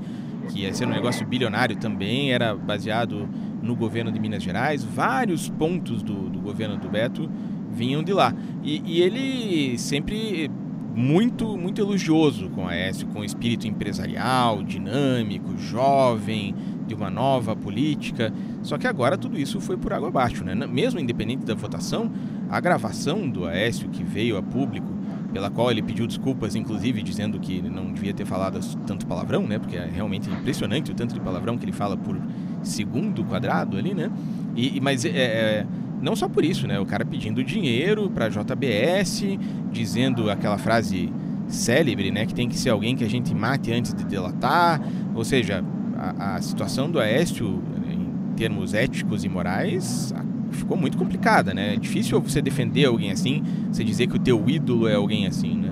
que 0.49 0.61
ia 0.63 0.73
ser 0.73 0.85
um 0.85 0.91
negócio 0.91 1.25
bilionário 1.25 1.77
também, 1.77 2.33
era 2.33 2.53
baseado 2.53 3.27
no 3.61 3.73
governo 3.75 4.11
de 4.11 4.19
Minas 4.19 4.43
Gerais. 4.43 4.83
Vários 4.83 5.47
pontos 5.47 6.03
do, 6.03 6.29
do 6.29 6.39
governo 6.39 6.77
do 6.77 6.89
Beto 6.89 7.29
vinham 7.71 8.03
de 8.03 8.11
lá. 8.11 8.33
E, 8.63 8.81
e 8.85 9.01
ele 9.01 9.77
sempre 9.77 10.51
muito, 10.93 11.57
muito 11.57 11.79
elogioso 11.81 12.49
com 12.49 12.67
a 12.67 12.71
Aécio, 12.71 13.07
com 13.07 13.19
o 13.19 13.23
espírito 13.25 13.67
empresarial, 13.67 14.61
dinâmico, 14.63 15.57
jovem, 15.57 16.53
de 16.87 16.93
uma 16.93 17.09
nova 17.09 17.55
política. 17.55 18.33
Só 18.61 18.77
que 18.77 18.85
agora 18.87 19.17
tudo 19.17 19.39
isso 19.39 19.61
foi 19.61 19.77
por 19.77 19.93
água 19.93 20.09
abaixo, 20.09 20.43
né? 20.43 20.53
Mesmo 20.67 20.99
independente 20.99 21.45
da 21.45 21.55
votação, 21.55 22.11
a 22.49 22.59
gravação 22.59 23.29
do 23.29 23.45
Aécio 23.45 23.89
que 23.89 24.03
veio 24.03 24.37
a 24.37 24.43
público, 24.43 24.91
pela 25.31 25.49
qual 25.49 25.71
ele 25.71 25.81
pediu 25.81 26.05
desculpas, 26.05 26.55
inclusive 26.55 27.01
dizendo 27.01 27.39
que 27.39 27.61
não 27.61 27.93
devia 27.93 28.13
ter 28.13 28.25
falado 28.25 28.59
tanto 28.85 29.07
palavrão, 29.07 29.47
né? 29.47 29.57
Porque 29.57 29.77
é 29.77 29.85
realmente 29.85 30.29
impressionante 30.29 30.91
o 30.91 30.93
tanto 30.93 31.13
de 31.13 31.21
palavrão 31.21 31.57
que 31.57 31.63
ele 31.63 31.71
fala 31.71 31.95
por 31.95 32.17
segundo 32.61 33.23
quadrado 33.23 33.77
ali, 33.77 33.93
né? 33.93 34.11
E, 34.55 34.77
e- 34.77 34.81
mas 34.81 35.05
é, 35.05 35.09
é, 35.09 35.65
não 36.01 36.15
só 36.15 36.27
por 36.27 36.43
isso, 36.43 36.67
né? 36.67 36.79
O 36.79 36.85
cara 36.85 37.05
pedindo 37.05 37.43
dinheiro 37.43 38.09
para 38.09 38.27
JBS, 38.27 39.23
dizendo 39.71 40.29
aquela 40.29 40.57
frase 40.57 41.11
célebre, 41.47 42.11
né? 42.11 42.25
Que 42.25 42.33
tem 42.33 42.49
que 42.49 42.57
ser 42.57 42.69
alguém 42.69 42.95
que 42.95 43.03
a 43.03 43.09
gente 43.09 43.33
mate 43.33 43.71
antes 43.71 43.93
de 43.93 44.03
delatar. 44.03 44.81
Ou 45.13 45.23
seja, 45.23 45.63
a, 45.97 46.35
a 46.35 46.41
situação 46.41 46.89
do 46.89 46.99
Aécio, 46.99 47.61
em 47.87 48.35
termos 48.35 48.73
éticos 48.73 49.23
e 49.23 49.29
morais, 49.29 50.13
ficou 50.51 50.75
muito 50.75 50.97
complicada, 50.97 51.53
né? 51.53 51.75
É 51.75 51.77
difícil 51.77 52.19
você 52.19 52.41
defender 52.41 52.85
alguém 52.85 53.11
assim, 53.11 53.43
você 53.71 53.83
dizer 53.83 54.07
que 54.07 54.15
o 54.15 54.19
teu 54.19 54.43
ídolo 54.49 54.87
é 54.87 54.95
alguém 54.95 55.27
assim, 55.27 55.55
né? 55.55 55.70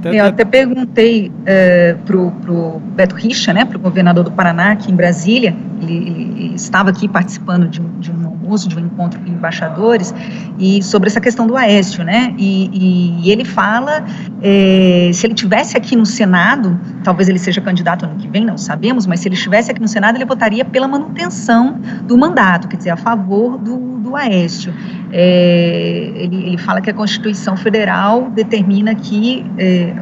Tá- 0.00 0.14
Eu 0.14 0.24
até 0.24 0.44
perguntei 0.44 1.30
é, 1.44 1.94
pro, 2.06 2.30
pro 2.42 2.80
Beto 2.94 3.14
Richa, 3.14 3.52
né, 3.52 3.64
pro 3.64 3.78
governador 3.78 4.24
do 4.24 4.32
Paraná, 4.32 4.72
aqui 4.72 4.90
em 4.90 4.94
Brasília, 4.94 5.54
ele, 5.82 5.94
ele 6.38 6.54
estava 6.54 6.90
aqui 6.90 7.06
participando 7.06 7.68
de 7.68 7.80
um, 7.80 8.00
de 8.00 8.10
um 8.10 8.26
almoço, 8.26 8.68
de 8.68 8.76
um 8.76 8.80
encontro 8.80 9.20
com 9.20 9.28
embaixadores, 9.28 10.14
e 10.58 10.82
sobre 10.82 11.08
essa 11.08 11.20
questão 11.20 11.46
do 11.46 11.56
Aécio, 11.56 12.02
né, 12.02 12.34
e, 12.38 13.20
e 13.22 13.30
ele 13.30 13.44
fala, 13.44 14.04
é, 14.42 15.10
se 15.12 15.26
ele 15.26 15.34
tivesse 15.34 15.76
aqui 15.76 15.94
no 15.96 16.06
Senado, 16.06 16.78
talvez 17.02 17.28
ele 17.28 17.38
seja 17.38 17.60
candidato 17.60 18.04
ano 18.06 18.16
que 18.16 18.28
vem, 18.28 18.44
não 18.44 18.56
sabemos, 18.56 19.06
mas 19.06 19.20
se 19.20 19.28
ele 19.28 19.34
estivesse 19.34 19.70
aqui 19.70 19.80
no 19.80 19.88
Senado, 19.88 20.16
ele 20.16 20.24
votaria 20.24 20.64
pela 20.64 20.88
manutenção 20.88 21.78
do 22.04 22.16
mandato, 22.16 22.68
quer 22.68 22.76
dizer, 22.76 22.90
a 22.90 22.96
favor 22.96 23.58
do, 23.58 23.93
do 24.04 24.14
Aécio. 24.14 24.72
É, 25.10 26.12
ele, 26.14 26.46
ele 26.46 26.58
fala 26.58 26.80
que 26.80 26.90
a 26.90 26.94
Constituição 26.94 27.56
Federal 27.56 28.30
determina 28.30 28.94
que 28.94 29.44
é, 29.58 29.94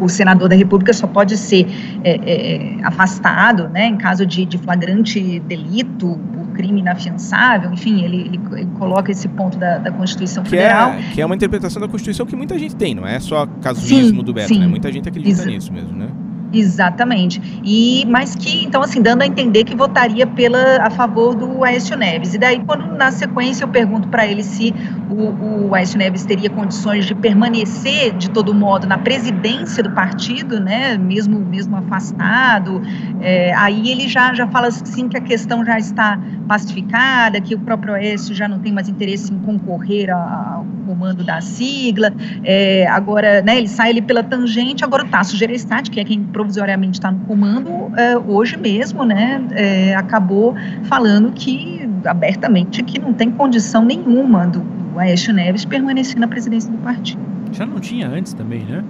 o, 0.00 0.08
senador 0.08 0.48
da 0.48 0.54
República 0.54 0.92
só 0.92 1.06
pode 1.06 1.36
ser 1.36 1.66
é, 2.04 2.20
é, 2.24 2.76
afastado, 2.84 3.68
né, 3.68 3.86
em 3.86 3.96
caso 3.96 4.26
de, 4.26 4.44
de 4.44 4.58
flagrante 4.58 5.40
delito, 5.40 6.18
por 6.34 6.46
crime 6.52 6.80
inafiançável, 6.80 7.72
enfim, 7.72 8.04
ele, 8.04 8.20
ele, 8.20 8.40
ele 8.52 8.68
coloca 8.78 9.10
esse 9.10 9.26
ponto 9.28 9.56
da, 9.58 9.78
da 9.78 9.90
Constituição 9.90 10.42
Que 10.42 10.50
Federal. 10.50 10.90
é, 10.90 11.02
que 11.14 11.20
é 11.20 11.26
uma 11.26 11.34
interpretação 11.34 11.80
da 11.80 11.88
Constituição 11.88 12.26
que 12.26 12.36
muita 12.36 12.58
gente 12.58 12.76
tem, 12.76 12.94
não 12.94 13.06
é 13.06 13.18
só 13.18 13.46
casuísmo 13.62 14.20
Sim, 14.20 14.24
do 14.24 14.34
Beto, 14.34 14.48
sim. 14.48 14.60
né? 14.60 14.66
Muita 14.66 14.92
gente 14.92 15.08
acredita 15.08 15.44
nisso 15.46 15.72
mesmo, 15.72 15.96
né? 15.96 16.08
Exatamente. 16.52 17.40
E 17.64 18.04
mas 18.08 18.34
que 18.34 18.64
então 18.64 18.82
assim 18.82 19.00
dando 19.00 19.22
a 19.22 19.26
entender 19.26 19.64
que 19.64 19.74
votaria 19.74 20.26
pela 20.26 20.84
a 20.86 20.90
favor 20.90 21.34
do 21.34 21.64
Aécio 21.64 21.96
Neves. 21.96 22.34
E 22.34 22.38
daí 22.38 22.62
quando 22.64 22.86
na 22.96 23.10
sequência 23.10 23.64
eu 23.64 23.68
pergunto 23.68 24.08
para 24.08 24.26
ele 24.26 24.42
se 24.42 24.74
o, 25.10 25.68
o 25.68 25.74
Aécio 25.74 25.98
Neves 25.98 26.24
teria 26.24 26.50
condições 26.50 27.06
de 27.06 27.14
permanecer 27.14 28.12
de 28.16 28.30
todo 28.30 28.54
modo 28.54 28.86
na 28.86 28.98
presidência 28.98 29.82
do 29.82 29.90
partido, 29.92 30.60
né? 30.60 30.98
Mesmo 30.98 31.38
mesmo 31.38 31.76
afastado. 31.76 32.82
É, 33.20 33.54
aí 33.54 33.90
ele 33.90 34.06
já 34.08 34.34
já 34.34 34.46
fala 34.46 34.68
assim 34.68 35.08
que 35.08 35.16
a 35.16 35.20
questão 35.20 35.64
já 35.64 35.78
está 35.78 36.18
pacificada, 36.46 37.40
que 37.40 37.54
o 37.54 37.58
próprio 37.58 37.94
Aécio 37.94 38.34
já 38.34 38.46
não 38.46 38.58
tem 38.58 38.72
mais 38.72 38.88
interesse 38.88 39.32
em 39.32 39.38
concorrer 39.38 40.10
ao 40.10 40.66
comando 40.86 41.24
da 41.24 41.40
sigla. 41.40 42.12
É, 42.44 42.86
agora, 42.88 43.40
né, 43.42 43.56
ele 43.56 43.68
sai 43.68 43.90
ali 43.90 44.02
pela 44.02 44.22
tangente, 44.22 44.84
agora 44.84 45.04
o 45.04 45.08
Tasso 45.08 45.36
Gereissati, 45.36 45.90
que 45.90 46.00
é 46.00 46.04
quem 46.04 46.22
provisoriamente 46.42 46.98
está 46.98 47.12
no 47.12 47.20
comando, 47.20 47.92
é, 47.96 48.18
hoje 48.18 48.56
mesmo, 48.56 49.04
né, 49.04 49.40
é, 49.52 49.94
acabou 49.94 50.54
falando 50.84 51.32
que, 51.32 51.88
abertamente, 52.04 52.82
que 52.82 52.98
não 52.98 53.12
tem 53.12 53.30
condição 53.30 53.84
nenhuma 53.84 54.46
do, 54.46 54.60
do 54.60 54.98
Aécio 54.98 55.32
Neves 55.32 55.64
permanecer 55.64 56.18
na 56.18 56.26
presidência 56.26 56.70
do 56.70 56.78
partido. 56.78 57.22
Já 57.52 57.64
não 57.64 57.78
tinha 57.78 58.08
antes 58.08 58.34
também, 58.34 58.64
né? 58.64 58.82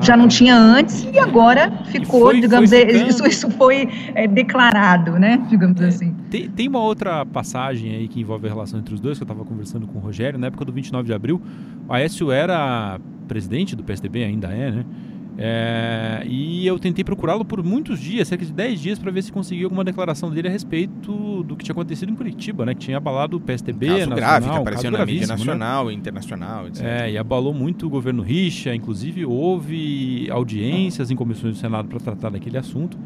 já 0.00 0.16
não 0.16 0.26
tinha 0.26 0.56
antes 0.56 1.06
e 1.12 1.18
agora 1.18 1.70
ficou, 1.84 2.22
foi- 2.22 2.40
digamos, 2.40 2.70
foi 2.70 2.80
é, 2.80 2.86
ficando. 2.86 3.10
isso, 3.10 3.26
isso 3.26 3.50
foi 3.50 3.88
é, 4.14 4.26
declarado, 4.26 5.12
né? 5.18 5.38
Digamos 5.50 5.80
assim. 5.82 6.14
Tem, 6.30 6.48
tem 6.48 6.66
uma 6.66 6.80
outra 6.80 7.26
passagem 7.26 7.94
aí 7.94 8.08
que 8.08 8.18
envolve 8.18 8.46
a 8.46 8.50
relação 8.50 8.80
entre 8.80 8.94
os 8.94 9.00
dois, 9.00 9.18
que 9.18 9.22
eu 9.22 9.26
estava 9.26 9.44
conversando 9.44 9.86
com 9.86 9.98
o 9.98 10.00
Rogério, 10.00 10.38
na 10.38 10.46
época 10.46 10.64
do 10.64 10.72
29 10.72 11.06
de 11.06 11.12
abril. 11.12 11.42
O 11.86 11.92
Aécio 11.92 12.32
era 12.32 12.98
presidente 13.28 13.76
do 13.76 13.84
PSDB, 13.84 14.24
ainda 14.24 14.48
é, 14.48 14.70
né? 14.70 14.84
É, 15.38 16.22
e 16.26 16.66
eu 16.66 16.78
tentei 16.78 17.04
procurá-lo 17.04 17.44
por 17.44 17.62
muitos 17.62 18.00
dias, 18.00 18.26
cerca 18.28 18.44
de 18.44 18.52
10 18.52 18.80
dias, 18.80 18.98
para 18.98 19.10
ver 19.10 19.22
se 19.22 19.30
conseguia 19.30 19.66
alguma 19.66 19.84
declaração 19.84 20.30
dele 20.30 20.48
a 20.48 20.50
respeito 20.50 21.42
do 21.42 21.56
que 21.56 21.64
tinha 21.64 21.72
acontecido 21.72 22.10
em 22.10 22.14
Curitiba, 22.14 22.64
né? 22.64 22.74
Que 22.74 22.80
tinha 22.80 22.96
abalado 22.96 23.36
o 23.36 23.40
PSDB, 23.40 23.86
Caso 23.86 23.98
nacional, 23.98 24.16
grave, 24.16 24.46
que 24.46 24.52
um 24.52 24.56
apareceu 24.56 24.90
caso 24.90 24.98
na 24.98 25.06
mídia 25.06 25.26
né? 25.26 25.34
nacional, 25.34 25.90
internacional, 25.90 26.68
etc. 26.68 26.84
É, 26.84 27.10
e 27.12 27.18
abalou 27.18 27.52
muito 27.52 27.86
o 27.86 27.90
governo 27.90 28.22
Richa, 28.22 28.74
inclusive 28.74 29.26
houve 29.26 30.28
audiências 30.30 31.10
em 31.10 31.16
comissões 31.16 31.54
do 31.54 31.60
Senado 31.60 31.88
para 31.88 32.00
tratar 32.00 32.30
daquele 32.30 32.56
assunto. 32.56 32.98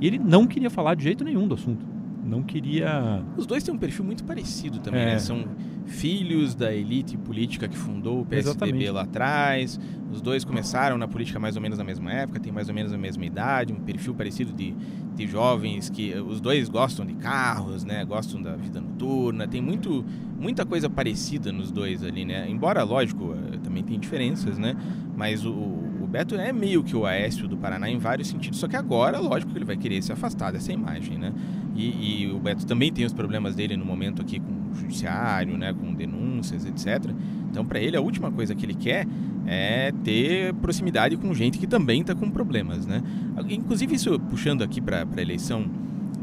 E 0.00 0.06
ele 0.06 0.18
não 0.18 0.46
queria 0.46 0.70
falar 0.70 0.94
de 0.94 1.04
jeito 1.04 1.24
nenhum 1.24 1.46
do 1.46 1.54
assunto. 1.54 1.97
Não 2.28 2.42
queria. 2.42 3.22
Os 3.36 3.46
dois 3.46 3.62
têm 3.62 3.72
um 3.74 3.78
perfil 3.78 4.04
muito 4.04 4.22
parecido 4.24 4.78
também, 4.80 5.00
É. 5.00 5.06
né? 5.12 5.18
São 5.18 5.44
filhos 5.86 6.54
da 6.54 6.72
elite 6.74 7.16
política 7.16 7.66
que 7.66 7.76
fundou 7.76 8.20
o 8.20 8.26
PSDB 8.26 8.50
Exatamente. 8.50 8.90
lá 8.90 9.02
atrás. 9.02 9.80
Os 10.12 10.20
dois 10.20 10.44
começaram 10.44 10.98
na 10.98 11.08
política 11.08 11.38
mais 11.38 11.56
ou 11.56 11.62
menos 11.62 11.78
na 11.78 11.84
mesma 11.84 12.12
época, 12.12 12.38
têm 12.38 12.52
mais 12.52 12.68
ou 12.68 12.74
menos 12.74 12.92
a 12.92 12.98
mesma 12.98 13.24
idade, 13.24 13.72
um 13.72 13.80
perfil 13.80 14.14
parecido 14.14 14.52
de, 14.52 14.74
de 15.16 15.26
jovens 15.26 15.88
que 15.88 16.14
os 16.14 16.40
dois 16.40 16.68
gostam 16.68 17.06
de 17.06 17.14
carros, 17.14 17.84
né? 17.84 18.04
Gostam 18.04 18.40
da 18.42 18.54
vida 18.56 18.80
noturna. 18.80 19.48
Tem 19.48 19.62
muito, 19.62 20.04
muita 20.38 20.66
coisa 20.66 20.90
parecida 20.90 21.50
nos 21.50 21.70
dois 21.70 22.04
ali, 22.04 22.24
né? 22.26 22.46
Embora, 22.48 22.82
lógico, 22.82 23.34
eh, 23.54 23.56
também 23.62 23.82
tem 23.82 23.98
diferenças, 23.98 24.58
né? 24.58 24.76
Mas 25.16 25.44
o 25.46 25.87
Beto 26.08 26.34
é 26.36 26.52
meio 26.52 26.82
que 26.82 26.96
o 26.96 27.04
Aécio 27.04 27.46
do 27.46 27.56
Paraná 27.56 27.88
em 27.90 27.98
vários 27.98 28.28
sentidos. 28.28 28.58
Só 28.58 28.66
que 28.66 28.76
agora, 28.76 29.18
lógico 29.18 29.52
que 29.52 29.58
ele 29.58 29.64
vai 29.64 29.76
querer 29.76 30.02
se 30.02 30.10
afastar 30.10 30.50
dessa 30.50 30.72
imagem, 30.72 31.18
né? 31.18 31.32
E, 31.76 32.22
e 32.22 32.32
o 32.32 32.38
Beto 32.38 32.66
também 32.66 32.92
tem 32.92 33.04
os 33.04 33.12
problemas 33.12 33.54
dele 33.54 33.76
no 33.76 33.84
momento 33.84 34.22
aqui 34.22 34.40
com 34.40 34.52
o 34.72 34.74
judiciário, 34.74 35.56
né, 35.56 35.72
com 35.72 35.94
denúncias, 35.94 36.64
etc. 36.64 37.12
Então, 37.50 37.64
para 37.64 37.78
ele, 37.78 37.96
a 37.96 38.00
última 38.00 38.30
coisa 38.30 38.54
que 38.54 38.64
ele 38.64 38.74
quer 38.74 39.06
é 39.46 39.92
ter 40.04 40.54
proximidade 40.54 41.16
com 41.16 41.32
gente 41.34 41.58
que 41.58 41.66
também 41.66 42.00
está 42.00 42.14
com 42.14 42.30
problemas, 42.30 42.86
né? 42.86 43.02
Inclusive, 43.48 43.94
isso 43.94 44.18
puxando 44.18 44.62
aqui 44.62 44.80
para 44.80 45.06
a 45.16 45.20
eleição 45.20 45.64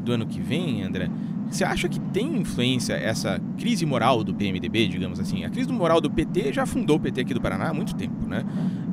do 0.03 0.11
ano 0.11 0.25
que 0.25 0.39
vem, 0.39 0.83
André, 0.83 1.09
você 1.49 1.63
acha 1.63 1.87
que 1.87 1.99
tem 1.99 2.37
influência 2.37 2.93
essa 2.93 3.39
crise 3.57 3.85
moral 3.85 4.23
do 4.23 4.33
PMDB, 4.33 4.87
digamos 4.87 5.19
assim? 5.19 5.45
A 5.45 5.49
crise 5.49 5.71
moral 5.71 6.01
do 6.01 6.09
PT 6.09 6.53
já 6.53 6.65
fundou 6.65 6.97
o 6.97 6.99
PT 6.99 7.21
aqui 7.21 7.33
do 7.33 7.41
Paraná 7.41 7.69
há 7.69 7.73
muito 7.73 7.95
tempo, 7.95 8.27
né? 8.27 8.43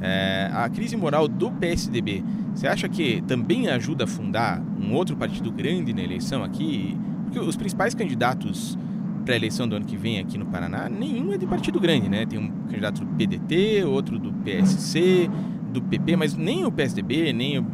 É, 0.01 0.51
a 0.53 0.69
crise 0.69 0.97
moral 0.97 1.27
do 1.27 1.51
PSDB, 1.51 2.23
você 2.55 2.67
acha 2.67 2.89
que 2.89 3.23
também 3.23 3.69
ajuda 3.69 4.05
a 4.05 4.07
fundar 4.07 4.63
um 4.81 4.93
outro 4.95 5.17
partido 5.17 5.51
grande 5.51 5.93
na 5.93 6.03
eleição 6.03 6.45
aqui? 6.45 6.97
Porque 7.25 7.39
os 7.39 7.57
principais 7.57 7.95
candidatos 7.95 8.77
para 9.25 9.35
a 9.35 9.37
eleição 9.37 9.67
do 9.69 9.77
ano 9.77 9.85
que 9.85 9.97
vem 9.97 10.19
aqui 10.19 10.37
no 10.37 10.47
Paraná, 10.47 10.89
nenhum 10.89 11.33
é 11.33 11.39
de 11.39 11.47
partido 11.47 11.81
grande, 11.81 12.09
né? 12.09 12.27
Tem 12.27 12.39
um 12.39 12.49
candidato 12.67 13.05
do 13.05 13.07
PDT, 13.07 13.85
outro 13.85 14.19
do 14.19 14.33
PSC, 14.33 15.31
do 15.73 15.81
PP, 15.81 16.17
mas 16.17 16.37
nem 16.37 16.65
o 16.65 16.73
PSDB, 16.73 17.33
nem 17.33 17.59
o 17.59 17.65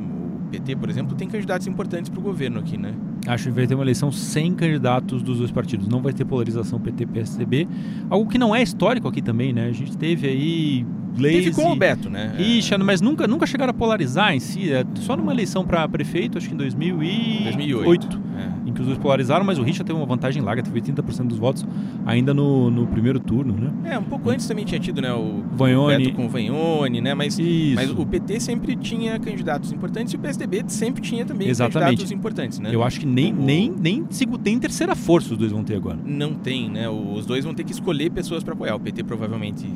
PT, 0.50 0.76
por 0.76 0.90
exemplo, 0.90 1.14
tem 1.17 1.28
candidatos 1.28 1.67
importantes 1.67 2.09
para 2.09 2.19
o 2.19 2.23
governo 2.23 2.59
aqui, 2.59 2.76
né? 2.76 2.95
Acho 3.26 3.45
que 3.45 3.50
vai 3.50 3.67
ter 3.67 3.75
uma 3.75 3.85
eleição 3.85 4.11
sem 4.11 4.55
candidatos 4.55 5.23
dos 5.23 5.38
dois 5.38 5.50
partidos. 5.50 5.87
Não 5.87 6.00
vai 6.00 6.12
ter 6.12 6.25
polarização 6.25 6.81
PT-PSDB. 6.81 7.69
Algo 8.09 8.31
que 8.31 8.38
não 8.38 8.55
é 8.55 8.62
histórico 8.62 9.09
aqui 9.09 9.21
também, 9.21 9.52
né? 9.52 9.67
A 9.67 9.73
gente 9.73 9.97
teve 9.97 10.26
aí 10.26 10.87
leis. 11.17 11.45
Teve 11.45 11.57
com 11.57 11.73
o 11.73 11.76
Beto, 11.76 12.09
né? 12.09 12.35
Richa, 12.37 12.78
mas 12.78 13.00
nunca, 13.00 13.26
nunca 13.26 13.47
chegaram 13.47 13.71
a 13.71 13.75
polarizar 13.75 14.35
em 14.35 14.40
si. 14.40 14.73
É 14.73 14.85
só 14.97 15.17
numa 15.17 15.33
eleição 15.33 15.64
para 15.64 15.87
prefeito, 15.88 16.38
acho 16.38 16.49
que 16.49 16.55
em 16.55 16.59
2008. 16.59 17.45
2008. 17.45 18.21
É. 18.38 18.57
Que 18.78 18.82
os 18.82 18.87
dois 18.87 18.99
polarizaram, 18.99 19.44
mas 19.44 19.58
o 19.58 19.62
Richa 19.64 19.82
teve 19.82 19.99
uma 19.99 20.06
vantagem 20.06 20.40
larga, 20.40 20.62
teve 20.62 20.80
80% 20.80 21.26
dos 21.26 21.37
votos 21.37 21.66
ainda 22.06 22.32
no, 22.32 22.70
no 22.70 22.87
primeiro 22.87 23.18
turno, 23.18 23.52
né? 23.52 23.92
É, 23.92 23.99
um 23.99 24.04
pouco 24.04 24.30
antes 24.30 24.47
também 24.47 24.64
tinha 24.64 24.78
tido, 24.78 25.02
né? 25.02 25.12
O 25.12 25.42
Vanhone. 25.52 26.04
Beto 26.04 26.14
com 26.14 26.26
o 26.26 26.28
Vanhone, 26.28 27.00
né? 27.00 27.12
Mas, 27.12 27.37
Isso. 27.40 27.75
mas 27.75 27.90
o 27.90 28.06
PT 28.06 28.38
sempre 28.38 28.76
tinha 28.76 29.18
candidatos 29.18 29.73
importantes 29.73 30.12
e 30.12 30.16
o 30.16 30.20
PSDB 30.20 30.62
sempre 30.68 31.02
tinha 31.02 31.26
também 31.26 31.49
Exatamente. 31.49 31.88
candidatos 31.88 32.12
importantes, 32.12 32.61
né? 32.61 32.70
Eu 32.73 32.85
acho 32.85 33.00
que 33.00 33.06
nem, 33.06 33.32
O- 33.32 33.37
nem, 33.37 33.68
nem, 33.76 34.06
nem 34.44 34.58
terceira 34.61 34.94
força 34.94 35.32
os 35.32 35.37
dois 35.38 35.50
vão 35.50 35.64
ter 35.64 35.75
agora. 35.75 35.99
Não 36.06 36.35
tem, 36.35 36.70
né? 36.70 36.88
Os 36.88 37.26
dois 37.26 37.44
vão 37.44 37.54
ter 37.54 37.64
que 37.64 37.73
escolher 37.73 38.11
pessoas 38.12 38.44
para 38.44 38.54
apoiar. 38.54 38.76
O 38.76 38.80
PT 38.80 39.02
provavelmente 39.02 39.66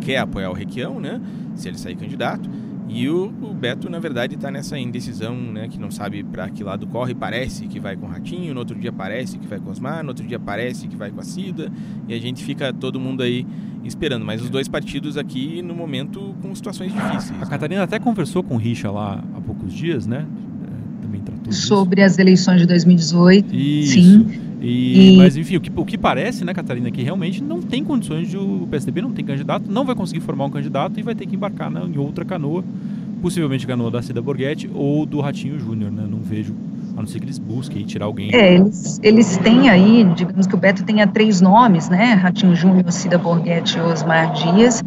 quer 0.00 0.18
apoiar 0.18 0.50
o 0.50 0.52
Requião, 0.52 0.98
né? 0.98 1.20
Se 1.54 1.68
ele 1.68 1.78
sair 1.78 1.94
candidato. 1.94 2.50
E 2.88 3.08
o, 3.08 3.32
o 3.42 3.54
Beto, 3.54 3.88
na 3.88 3.98
verdade, 3.98 4.34
está 4.34 4.50
nessa 4.50 4.78
indecisão, 4.78 5.34
né? 5.36 5.68
Que 5.68 5.78
não 5.78 5.90
sabe 5.90 6.22
para 6.22 6.48
que 6.50 6.62
lado 6.62 6.86
corre. 6.86 7.14
Parece 7.14 7.66
que 7.66 7.80
vai 7.80 7.96
com 7.96 8.06
o 8.06 8.08
Ratinho, 8.08 8.52
no 8.52 8.60
outro 8.60 8.78
dia 8.78 8.92
parece 8.92 9.38
que 9.38 9.46
vai 9.46 9.58
com 9.58 9.68
o 9.68 9.70
Osmar, 9.70 10.02
no 10.02 10.10
outro 10.10 10.26
dia 10.26 10.38
parece 10.38 10.88
que 10.88 10.96
vai 10.96 11.10
com 11.10 11.20
a 11.20 11.24
Cida. 11.24 11.70
E 12.08 12.14
a 12.14 12.18
gente 12.18 12.44
fica 12.44 12.72
todo 12.72 13.00
mundo 13.00 13.22
aí 13.22 13.46
esperando. 13.84 14.24
Mas 14.24 14.42
os 14.42 14.50
dois 14.50 14.68
partidos 14.68 15.16
aqui, 15.16 15.62
no 15.62 15.74
momento, 15.74 16.34
com 16.42 16.54
situações 16.54 16.92
difíceis. 16.92 17.32
A 17.32 17.44
né? 17.44 17.46
Catarina 17.50 17.82
até 17.82 17.98
conversou 17.98 18.42
com 18.42 18.54
o 18.54 18.58
Richa 18.58 18.90
lá 18.90 19.22
há 19.36 19.40
poucos 19.40 19.72
dias, 19.72 20.06
né? 20.06 20.26
É, 20.64 21.02
Também 21.02 21.20
tratou 21.20 21.48
disso. 21.48 21.66
Sobre 21.66 22.02
as 22.02 22.18
eleições 22.18 22.60
de 22.60 22.66
2018. 22.66 23.54
Isso. 23.54 23.92
Sim. 23.92 24.51
E, 24.62 25.14
E- 25.14 25.16
Mas 25.16 25.36
enfim, 25.36 25.56
o 25.56 25.60
que, 25.60 25.70
o 25.74 25.84
que 25.84 25.98
parece, 25.98 26.44
né, 26.44 26.54
Catarina, 26.54 26.88
é 26.88 26.90
que 26.90 27.02
realmente 27.02 27.42
não 27.42 27.60
tem 27.60 27.82
condições 27.82 28.28
de 28.30 28.36
o 28.38 28.66
PSDB 28.70 29.02
não 29.02 29.10
tem 29.12 29.24
candidato, 29.24 29.70
não 29.70 29.84
vai 29.84 29.94
conseguir 29.94 30.20
formar 30.20 30.44
um 30.46 30.50
candidato 30.50 30.98
e 30.98 31.02
vai 31.02 31.14
ter 31.14 31.26
que 31.26 31.34
embarcar 31.34 31.70
na, 31.70 31.84
em 31.84 31.98
outra 31.98 32.24
canoa, 32.24 32.64
possivelmente 33.20 33.64
a 33.64 33.68
canoa 33.68 33.90
da 33.90 34.00
Cida 34.02 34.22
Borghetti 34.22 34.70
ou 34.72 35.04
do 35.04 35.20
Ratinho 35.20 35.58
Júnior, 35.58 35.90
né? 35.90 36.06
Não 36.08 36.18
vejo, 36.20 36.54
a 36.96 37.00
não 37.00 37.06
ser 37.06 37.18
que 37.20 37.24
eles 37.24 37.38
busquem 37.38 37.84
tirar 37.84 38.04
alguém. 38.06 38.30
É, 38.34 38.54
eles, 38.54 39.00
eles 39.02 39.36
têm 39.38 39.68
aí, 39.70 40.04
digamos 40.14 40.46
que 40.46 40.54
o 40.54 40.58
Beto 40.58 40.82
tenha 40.84 41.06
três 41.06 41.40
nomes, 41.40 41.88
né? 41.88 42.12
Ratinho 42.14 42.54
Júnior, 42.54 42.90
Cida 42.92 43.16
Borghetti 43.18 43.78
e 43.78 43.80
Osmar 43.80 44.32
Dias. 44.32 44.82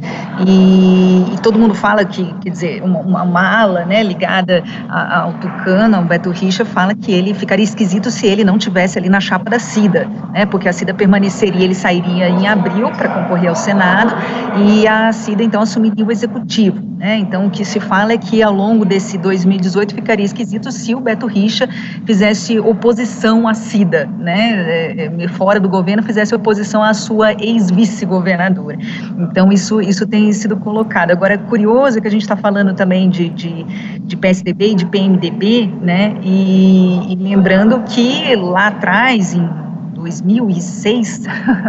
E, 0.47 1.25
e 1.33 1.37
todo 1.41 1.57
mundo 1.57 1.73
fala 1.73 2.05
que, 2.05 2.33
quer 2.41 2.49
dizer, 2.49 2.83
uma, 2.83 2.99
uma, 2.99 3.23
uma 3.23 3.59
ala 3.59 3.85
né, 3.85 4.03
ligada 4.03 4.63
a- 4.89 5.21
ao 5.21 5.33
Tucano, 5.33 5.95
ao 5.95 6.03
Beto 6.03 6.29
Richa, 6.29 6.63
fala 6.65 6.93
que 6.93 7.11
ele 7.11 7.33
ficaria 7.33 7.63
esquisito 7.63 8.11
se 8.11 8.27
ele 8.27 8.43
não 8.43 8.57
tivesse 8.57 8.97
ali 8.99 9.09
na 9.09 9.19
chapa 9.19 9.49
da 9.49 9.59
Cida, 9.59 10.07
né? 10.31 10.45
Porque 10.45 10.67
a 10.69 10.73
Cida 10.73 10.93
permaneceria, 10.93 11.63
ele 11.63 11.75
sairia 11.75 12.29
em 12.29 12.47
abril 12.47 12.89
para 12.91 13.09
concorrer 13.09 13.49
ao 13.49 13.55
Senado 13.55 14.13
e 14.59 14.87
a 14.87 15.11
Cida 15.11 15.43
então 15.43 15.61
assumiria 15.61 16.05
o 16.05 16.11
executivo, 16.11 16.79
né? 16.97 17.17
Então 17.17 17.47
o 17.47 17.49
que 17.49 17.65
se 17.65 17.79
fala 17.79 18.13
é 18.13 18.17
que 18.17 18.43
ao 18.43 18.53
longo 18.53 18.85
desse 18.85 19.17
2018 19.17 19.95
ficaria 19.95 20.25
esquisito 20.25 20.71
se 20.71 20.93
o 20.93 20.99
Beto 20.99 21.25
Richa 21.25 21.67
fizesse 22.05 22.59
oposição 22.59 23.47
à 23.47 23.53
Cida, 23.53 24.09
né? 24.19 24.93
É, 24.97 25.11
é, 25.19 25.27
fora 25.29 25.59
do 25.59 25.69
governo 25.69 26.03
fizesse 26.03 26.33
oposição 26.33 26.83
à 26.83 26.93
sua 26.93 27.33
ex-vice-governadora. 27.33 28.77
Então 29.19 29.51
isso 29.51 29.81
isso 29.81 30.05
tem 30.07 30.31
sido 30.33 30.57
colocado. 30.57 31.11
Agora 31.11 31.35
é 31.35 31.37
curioso 31.37 32.01
que 32.01 32.07
a 32.07 32.11
gente 32.11 32.21
está 32.21 32.35
falando 32.35 32.73
também 32.73 33.09
de, 33.09 33.29
de, 33.29 33.63
de 34.01 34.17
PSDB 34.17 34.71
e 34.71 34.75
de 34.75 34.85
PMDB, 34.85 35.71
né? 35.81 36.15
E, 36.21 37.13
e 37.13 37.15
lembrando 37.15 37.81
que 37.83 38.35
lá 38.35 38.67
atrás 38.67 39.33
em 39.33 39.47
2006, 39.95 41.25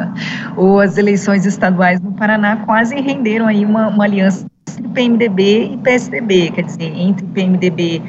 ou 0.56 0.80
as 0.80 0.98
eleições 0.98 1.46
estaduais 1.46 2.00
no 2.00 2.12
Paraná 2.12 2.56
quase 2.58 2.94
renderam 2.96 3.46
aí 3.46 3.64
uma, 3.64 3.88
uma 3.88 4.04
aliança 4.04 4.46
entre 4.78 4.88
PMDB 4.88 5.72
e 5.72 5.76
PSDB, 5.78 6.50
quer 6.50 6.62
dizer, 6.62 6.92
entre 6.96 7.26
PMDB 7.26 8.02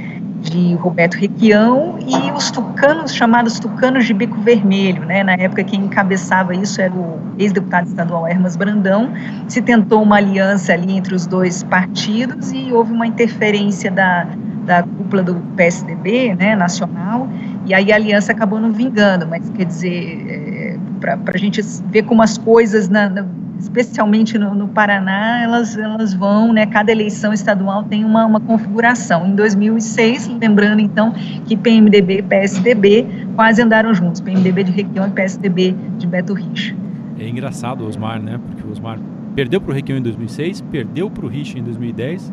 de 0.49 0.75
Roberto 0.75 1.15
Requião 1.15 1.97
e 1.99 2.31
os 2.31 2.51
tucanos, 2.51 3.13
chamados 3.13 3.59
tucanos 3.59 4.05
de 4.05 4.13
bico 4.13 4.39
vermelho, 4.41 5.05
né? 5.05 5.23
Na 5.23 5.33
época 5.33 5.63
quem 5.63 5.81
encabeçava 5.81 6.55
isso 6.55 6.81
era 6.81 6.93
o 6.93 7.19
ex-deputado 7.37 7.87
estadual 7.87 8.27
Hermas 8.27 8.55
Brandão. 8.55 9.11
Se 9.47 9.61
tentou 9.61 10.01
uma 10.01 10.17
aliança 10.17 10.73
ali 10.73 10.97
entre 10.97 11.13
os 11.13 11.25
dois 11.25 11.63
partidos 11.63 12.51
e 12.51 12.71
houve 12.71 12.91
uma 12.93 13.07
interferência 13.07 13.91
da, 13.91 14.27
da 14.65 14.83
cúpula 14.83 15.23
do 15.23 15.35
PSDB, 15.55 16.35
né, 16.35 16.55
nacional, 16.55 17.27
e 17.65 17.73
aí 17.73 17.91
a 17.91 17.95
aliança 17.95 18.31
acabou 18.31 18.59
não 18.59 18.71
vingando, 18.71 19.25
mas 19.27 19.49
quer 19.49 19.65
dizer, 19.65 20.25
é, 20.27 20.77
para 20.99 21.17
a 21.33 21.37
gente 21.37 21.61
ver 21.89 22.03
como 22.03 22.21
as 22.21 22.37
coisas, 22.37 22.89
na, 22.89 23.09
na, 23.09 23.25
especialmente 23.59 24.37
no, 24.37 24.53
no, 24.53 24.67
Paraná, 24.67 25.41
elas, 25.41 25.77
elas 25.77 26.13
vão, 26.13 26.53
né, 26.53 26.65
cada 26.65 26.91
eleição 26.91 27.33
estadual 27.33 27.83
tem 27.83 28.05
uma, 28.05 28.25
uma 28.25 28.39
configuração. 28.39 29.25
Em 29.27 29.35
2006, 29.35 30.27
lembrando 30.39 30.79
então 30.79 31.13
que 31.45 31.55
PMDB 31.55 32.19
e 32.19 32.21
PSDB 32.21 33.07
quase 33.35 33.61
andaram 33.61 33.93
juntos, 33.93 34.21
PMDB 34.21 34.65
de 34.65 34.71
Requião 34.71 35.07
e 35.07 35.11
PSDB 35.11 35.75
de 35.97 36.07
Beto 36.07 36.33
Richa. 36.33 36.75
É 37.19 37.27
engraçado 37.27 37.83
o 37.83 37.87
Osmar, 37.87 38.21
né, 38.21 38.39
porque 38.45 38.67
o 38.67 38.71
Osmar 38.71 38.99
perdeu 39.35 39.59
para 39.61 39.71
o 39.71 39.73
Requião 39.73 39.97
em 39.97 40.01
2006, 40.01 40.61
perdeu 40.61 41.09
para 41.09 41.25
o 41.25 41.29
Richa 41.29 41.57
em 41.57 41.63
2010 41.63 42.31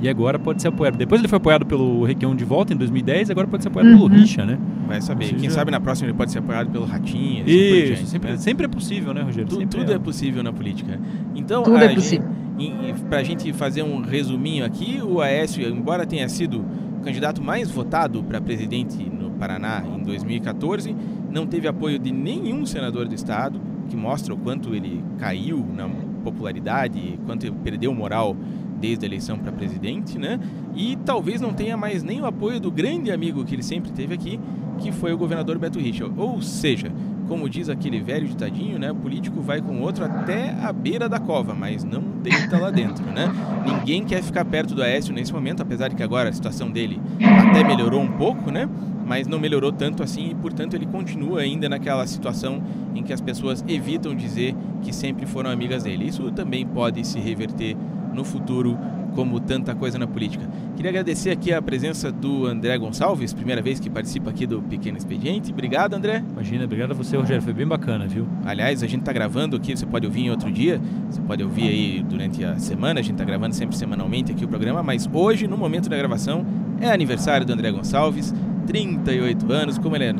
e 0.00 0.08
agora 0.08 0.38
pode 0.38 0.60
ser 0.60 0.68
apoiado. 0.68 0.96
Depois 0.96 1.20
ele 1.20 1.28
foi 1.28 1.36
apoiado 1.36 1.64
pelo 1.66 2.04
Requião 2.04 2.34
de 2.34 2.44
volta 2.44 2.72
em 2.72 2.76
2010, 2.76 3.30
agora 3.30 3.46
pode 3.46 3.62
ser 3.62 3.68
apoiado 3.68 3.92
uhum. 3.92 4.08
pelo 4.08 4.20
Richa, 4.20 4.44
né? 4.44 4.58
Vai 4.86 5.00
saber. 5.00 5.26
seja, 5.26 5.36
Quem 5.38 5.50
sabe 5.50 5.70
na 5.70 5.80
próxima 5.80 6.08
ele 6.08 6.16
pode 6.16 6.32
ser 6.32 6.38
apoiado 6.40 6.70
pelo 6.70 6.84
Ratinho. 6.84 7.48
Isso, 7.48 7.86
diante, 7.86 8.06
sempre, 8.06 8.30
né? 8.32 8.36
sempre 8.36 8.66
é 8.66 8.68
possível, 8.68 9.14
né, 9.14 9.22
Rogério? 9.22 9.48
Tu, 9.48 9.66
tudo 9.66 9.92
é. 9.92 9.94
é. 9.94 9.98
possível 9.98 10.42
na 10.42 10.52
política. 10.52 11.00
Então, 11.34 11.62
tudo 11.62 11.76
a 11.76 11.84
é 11.84 11.94
possível. 11.94 12.28
Gente, 12.58 13.00
Para 13.04 13.18
a 13.18 13.22
gente 13.22 13.52
fazer 13.52 13.82
um 13.82 14.00
resuminho 14.00 14.64
aqui, 14.64 15.00
o 15.02 15.20
Aécio, 15.20 15.66
embora 15.68 16.06
tenha 16.06 16.28
sido 16.28 16.64
o 16.98 17.00
candidato 17.02 17.42
mais 17.42 17.70
votado 17.70 18.22
para 18.22 18.40
presidente 18.40 18.98
no 19.10 19.30
Paraná 19.30 19.84
em 19.86 20.02
2014, 20.02 20.94
não 21.30 21.46
teve 21.46 21.66
apoio 21.66 21.98
de 21.98 22.12
nenhum 22.12 22.64
senador 22.64 23.08
do 23.08 23.14
estado, 23.14 23.60
que 23.88 23.96
mostra 23.96 24.32
o 24.32 24.36
quanto 24.36 24.74
ele 24.74 25.02
caiu 25.18 25.64
na 25.74 25.88
popularidade, 26.24 27.18
quanto 27.26 27.52
perdeu 27.52 27.94
moral 27.94 28.36
desde 28.80 29.04
a 29.04 29.08
eleição 29.08 29.38
para 29.38 29.52
presidente, 29.52 30.18
né? 30.18 30.40
E 30.74 30.96
talvez 31.04 31.40
não 31.40 31.52
tenha 31.52 31.76
mais 31.76 32.02
nem 32.02 32.20
o 32.20 32.26
apoio 32.26 32.58
do 32.58 32.70
grande 32.70 33.12
amigo 33.12 33.44
que 33.44 33.54
ele 33.54 33.62
sempre 33.62 33.92
teve 33.92 34.14
aqui, 34.14 34.40
que 34.78 34.90
foi 34.90 35.12
o 35.12 35.16
governador 35.16 35.58
Beto 35.58 35.78
Richa. 35.78 36.04
Ou 36.16 36.42
seja, 36.42 36.90
como 37.28 37.48
diz 37.48 37.68
aquele 37.68 38.00
velho 38.00 38.26
ditadinho, 38.26 38.78
né? 38.78 38.90
O 38.90 38.94
político 38.94 39.40
vai 39.40 39.60
com 39.60 39.80
outro 39.80 40.04
até 40.04 40.54
a 40.62 40.72
beira 40.72 41.08
da 41.08 41.18
cova, 41.18 41.54
mas 41.54 41.84
não 41.84 42.02
deita 42.22 42.58
lá 42.58 42.70
dentro, 42.70 43.04
né? 43.06 43.32
Ninguém 43.64 44.04
quer 44.04 44.22
ficar 44.22 44.44
perto 44.44 44.74
do 44.74 44.82
Aécio 44.82 45.14
nesse 45.14 45.32
momento, 45.32 45.62
apesar 45.62 45.88
de 45.88 45.94
que 45.94 46.02
agora 46.02 46.28
a 46.28 46.32
situação 46.32 46.70
dele 46.70 47.00
até 47.48 47.64
melhorou 47.64 48.00
um 48.00 48.12
pouco, 48.12 48.50
né? 48.50 48.68
Mas 49.06 49.26
não 49.26 49.38
melhorou 49.38 49.72
tanto 49.72 50.02
assim 50.02 50.30
e, 50.30 50.34
portanto, 50.34 50.74
ele 50.74 50.86
continua 50.86 51.40
ainda 51.40 51.68
naquela 51.68 52.06
situação 52.06 52.62
em 52.94 53.02
que 53.02 53.12
as 53.12 53.20
pessoas 53.20 53.64
evitam 53.68 54.14
dizer 54.14 54.54
que 54.82 54.92
sempre 54.92 55.26
foram 55.26 55.50
amigas 55.50 55.82
dele. 55.82 56.06
Isso 56.06 56.30
também 56.30 56.66
pode 56.66 57.06
se 57.06 57.18
reverter 57.18 57.76
no 58.14 58.24
futuro 58.24 58.78
como 59.14 59.38
tanta 59.40 59.74
coisa 59.74 59.98
na 59.98 60.06
política. 60.06 60.44
Queria 60.76 60.90
agradecer 60.90 61.30
aqui 61.30 61.52
a 61.52 61.62
presença 61.62 62.10
do 62.10 62.46
André 62.46 62.76
Gonçalves, 62.76 63.32
primeira 63.32 63.62
vez 63.62 63.78
que 63.78 63.88
participa 63.88 64.30
aqui 64.30 64.46
do 64.46 64.60
Pequeno 64.62 64.98
Expediente. 64.98 65.52
Obrigado, 65.52 65.94
André. 65.94 66.22
Imagina, 66.32 66.64
obrigado 66.64 66.90
a 66.90 66.94
você, 66.94 67.16
Rogério. 67.16 67.42
Foi 67.42 67.52
bem 67.52 67.66
bacana, 67.66 68.06
viu? 68.06 68.26
Aliás, 68.44 68.82
a 68.82 68.86
gente 68.86 69.00
está 69.00 69.12
gravando 69.12 69.56
aqui, 69.56 69.76
você 69.76 69.86
pode 69.86 70.04
ouvir 70.04 70.22
em 70.22 70.30
outro 70.30 70.50
dia, 70.50 70.80
você 71.08 71.20
pode 71.20 71.42
ouvir 71.42 71.68
aí 71.68 72.04
durante 72.08 72.44
a 72.44 72.58
semana, 72.58 73.00
a 73.00 73.02
gente 73.02 73.14
está 73.14 73.24
gravando 73.24 73.54
sempre 73.54 73.76
semanalmente 73.76 74.32
aqui 74.32 74.44
o 74.44 74.48
programa, 74.48 74.82
mas 74.82 75.08
hoje, 75.12 75.46
no 75.46 75.56
momento 75.56 75.88
da 75.88 75.96
gravação, 75.96 76.44
é 76.80 76.90
aniversário 76.90 77.46
do 77.46 77.52
André 77.52 77.70
Gonçalves, 77.70 78.34
38 78.66 79.52
anos, 79.52 79.78
como 79.78 79.96
ele 79.96 80.04
é 80.04 80.14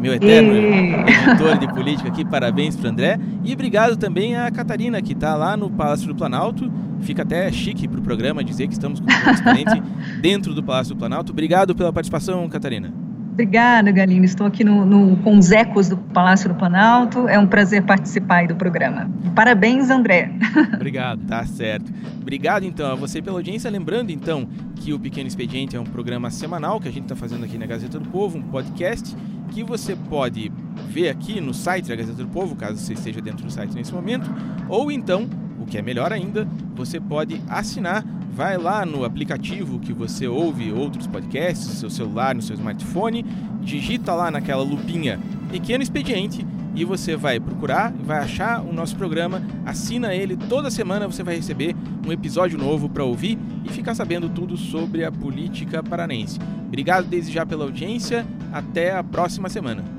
meu 0.00 0.14
eterno 0.14 0.52
editor 0.54 1.58
de 1.58 1.68
política 1.68 2.08
aqui, 2.08 2.24
parabéns 2.24 2.76
para 2.76 2.90
André. 2.90 3.18
E 3.44 3.52
obrigado 3.52 3.96
também 3.96 4.36
a 4.36 4.50
Catarina, 4.50 5.02
que 5.02 5.12
está 5.12 5.34
lá 5.34 5.56
no 5.56 5.68
Palácio 5.70 6.06
do 6.06 6.14
Planalto. 6.14 6.70
Fica 7.00 7.22
até 7.22 7.50
chique 7.50 7.86
para 7.88 7.98
o 7.98 8.02
programa 8.02 8.42
dizer 8.42 8.66
que 8.66 8.72
estamos 8.72 9.00
com 9.00 9.06
um 9.06 9.82
dentro 10.20 10.54
do 10.54 10.62
Palácio 10.62 10.94
do 10.94 10.98
Planalto. 10.98 11.32
Obrigado 11.32 11.74
pela 11.74 11.92
participação, 11.92 12.48
Catarina. 12.48 13.07
Obrigada, 13.38 13.92
Galino. 13.92 14.24
Estou 14.24 14.48
aqui 14.48 14.64
no, 14.64 14.84
no, 14.84 15.16
com 15.18 15.38
os 15.38 15.52
ecos 15.52 15.88
do 15.88 15.96
Palácio 15.96 16.48
do 16.48 16.56
Planalto. 16.56 17.28
É 17.28 17.38
um 17.38 17.46
prazer 17.46 17.84
participar 17.84 18.48
do 18.48 18.56
programa. 18.56 19.08
Parabéns, 19.32 19.90
André. 19.90 20.32
Obrigado. 20.74 21.24
tá 21.24 21.46
certo. 21.46 21.88
Obrigado, 22.20 22.64
então, 22.64 22.90
a 22.90 22.94
você 22.96 23.22
pela 23.22 23.38
audiência. 23.38 23.70
Lembrando, 23.70 24.10
então, 24.10 24.48
que 24.74 24.92
o 24.92 24.98
Pequeno 24.98 25.28
Expediente 25.28 25.76
é 25.76 25.80
um 25.80 25.84
programa 25.84 26.32
semanal 26.32 26.80
que 26.80 26.88
a 26.88 26.90
gente 26.90 27.04
está 27.04 27.14
fazendo 27.14 27.44
aqui 27.44 27.56
na 27.56 27.64
Gazeta 27.64 28.00
do 28.00 28.08
Povo, 28.08 28.38
um 28.38 28.42
podcast 28.42 29.16
que 29.52 29.62
você 29.62 29.94
pode 29.94 30.50
ver 30.88 31.08
aqui 31.08 31.40
no 31.40 31.54
site 31.54 31.90
da 31.90 31.94
Gazeta 31.94 32.24
do 32.24 32.28
Povo, 32.28 32.56
caso 32.56 32.76
você 32.78 32.94
esteja 32.94 33.20
dentro 33.20 33.46
do 33.46 33.52
site 33.52 33.72
nesse 33.72 33.94
momento, 33.94 34.28
ou 34.68 34.90
então, 34.90 35.28
o 35.60 35.64
que 35.64 35.78
é 35.78 35.82
melhor 35.82 36.12
ainda, 36.12 36.44
você 36.74 36.98
pode 36.98 37.40
assinar 37.48 38.04
vai 38.32 38.56
lá 38.56 38.86
no 38.86 39.04
aplicativo 39.04 39.78
que 39.78 39.92
você 39.92 40.26
ouve 40.26 40.72
outros 40.72 41.06
podcasts, 41.06 41.66
no 41.68 41.74
seu 41.74 41.90
celular, 41.90 42.34
no 42.34 42.42
seu 42.42 42.54
smartphone, 42.54 43.24
digita 43.62 44.14
lá 44.14 44.30
naquela 44.30 44.62
lupinha 44.62 45.18
Pequeno 45.50 45.82
Expediente 45.82 46.46
e 46.74 46.84
você 46.84 47.16
vai 47.16 47.40
procurar, 47.40 47.92
vai 47.92 48.18
achar 48.18 48.62
o 48.62 48.72
nosso 48.72 48.94
programa, 48.94 49.42
assina 49.66 50.14
ele, 50.14 50.36
toda 50.36 50.70
semana 50.70 51.06
você 51.06 51.22
vai 51.24 51.34
receber 51.34 51.74
um 52.06 52.12
episódio 52.12 52.56
novo 52.56 52.88
para 52.88 53.02
ouvir 53.02 53.36
e 53.64 53.68
ficar 53.68 53.94
sabendo 53.94 54.28
tudo 54.28 54.56
sobre 54.56 55.04
a 55.04 55.10
política 55.10 55.82
paranense. 55.82 56.38
Obrigado 56.66 57.06
desde 57.06 57.32
já 57.32 57.44
pela 57.44 57.64
audiência, 57.64 58.24
até 58.52 58.94
a 58.94 59.02
próxima 59.02 59.48
semana. 59.48 59.97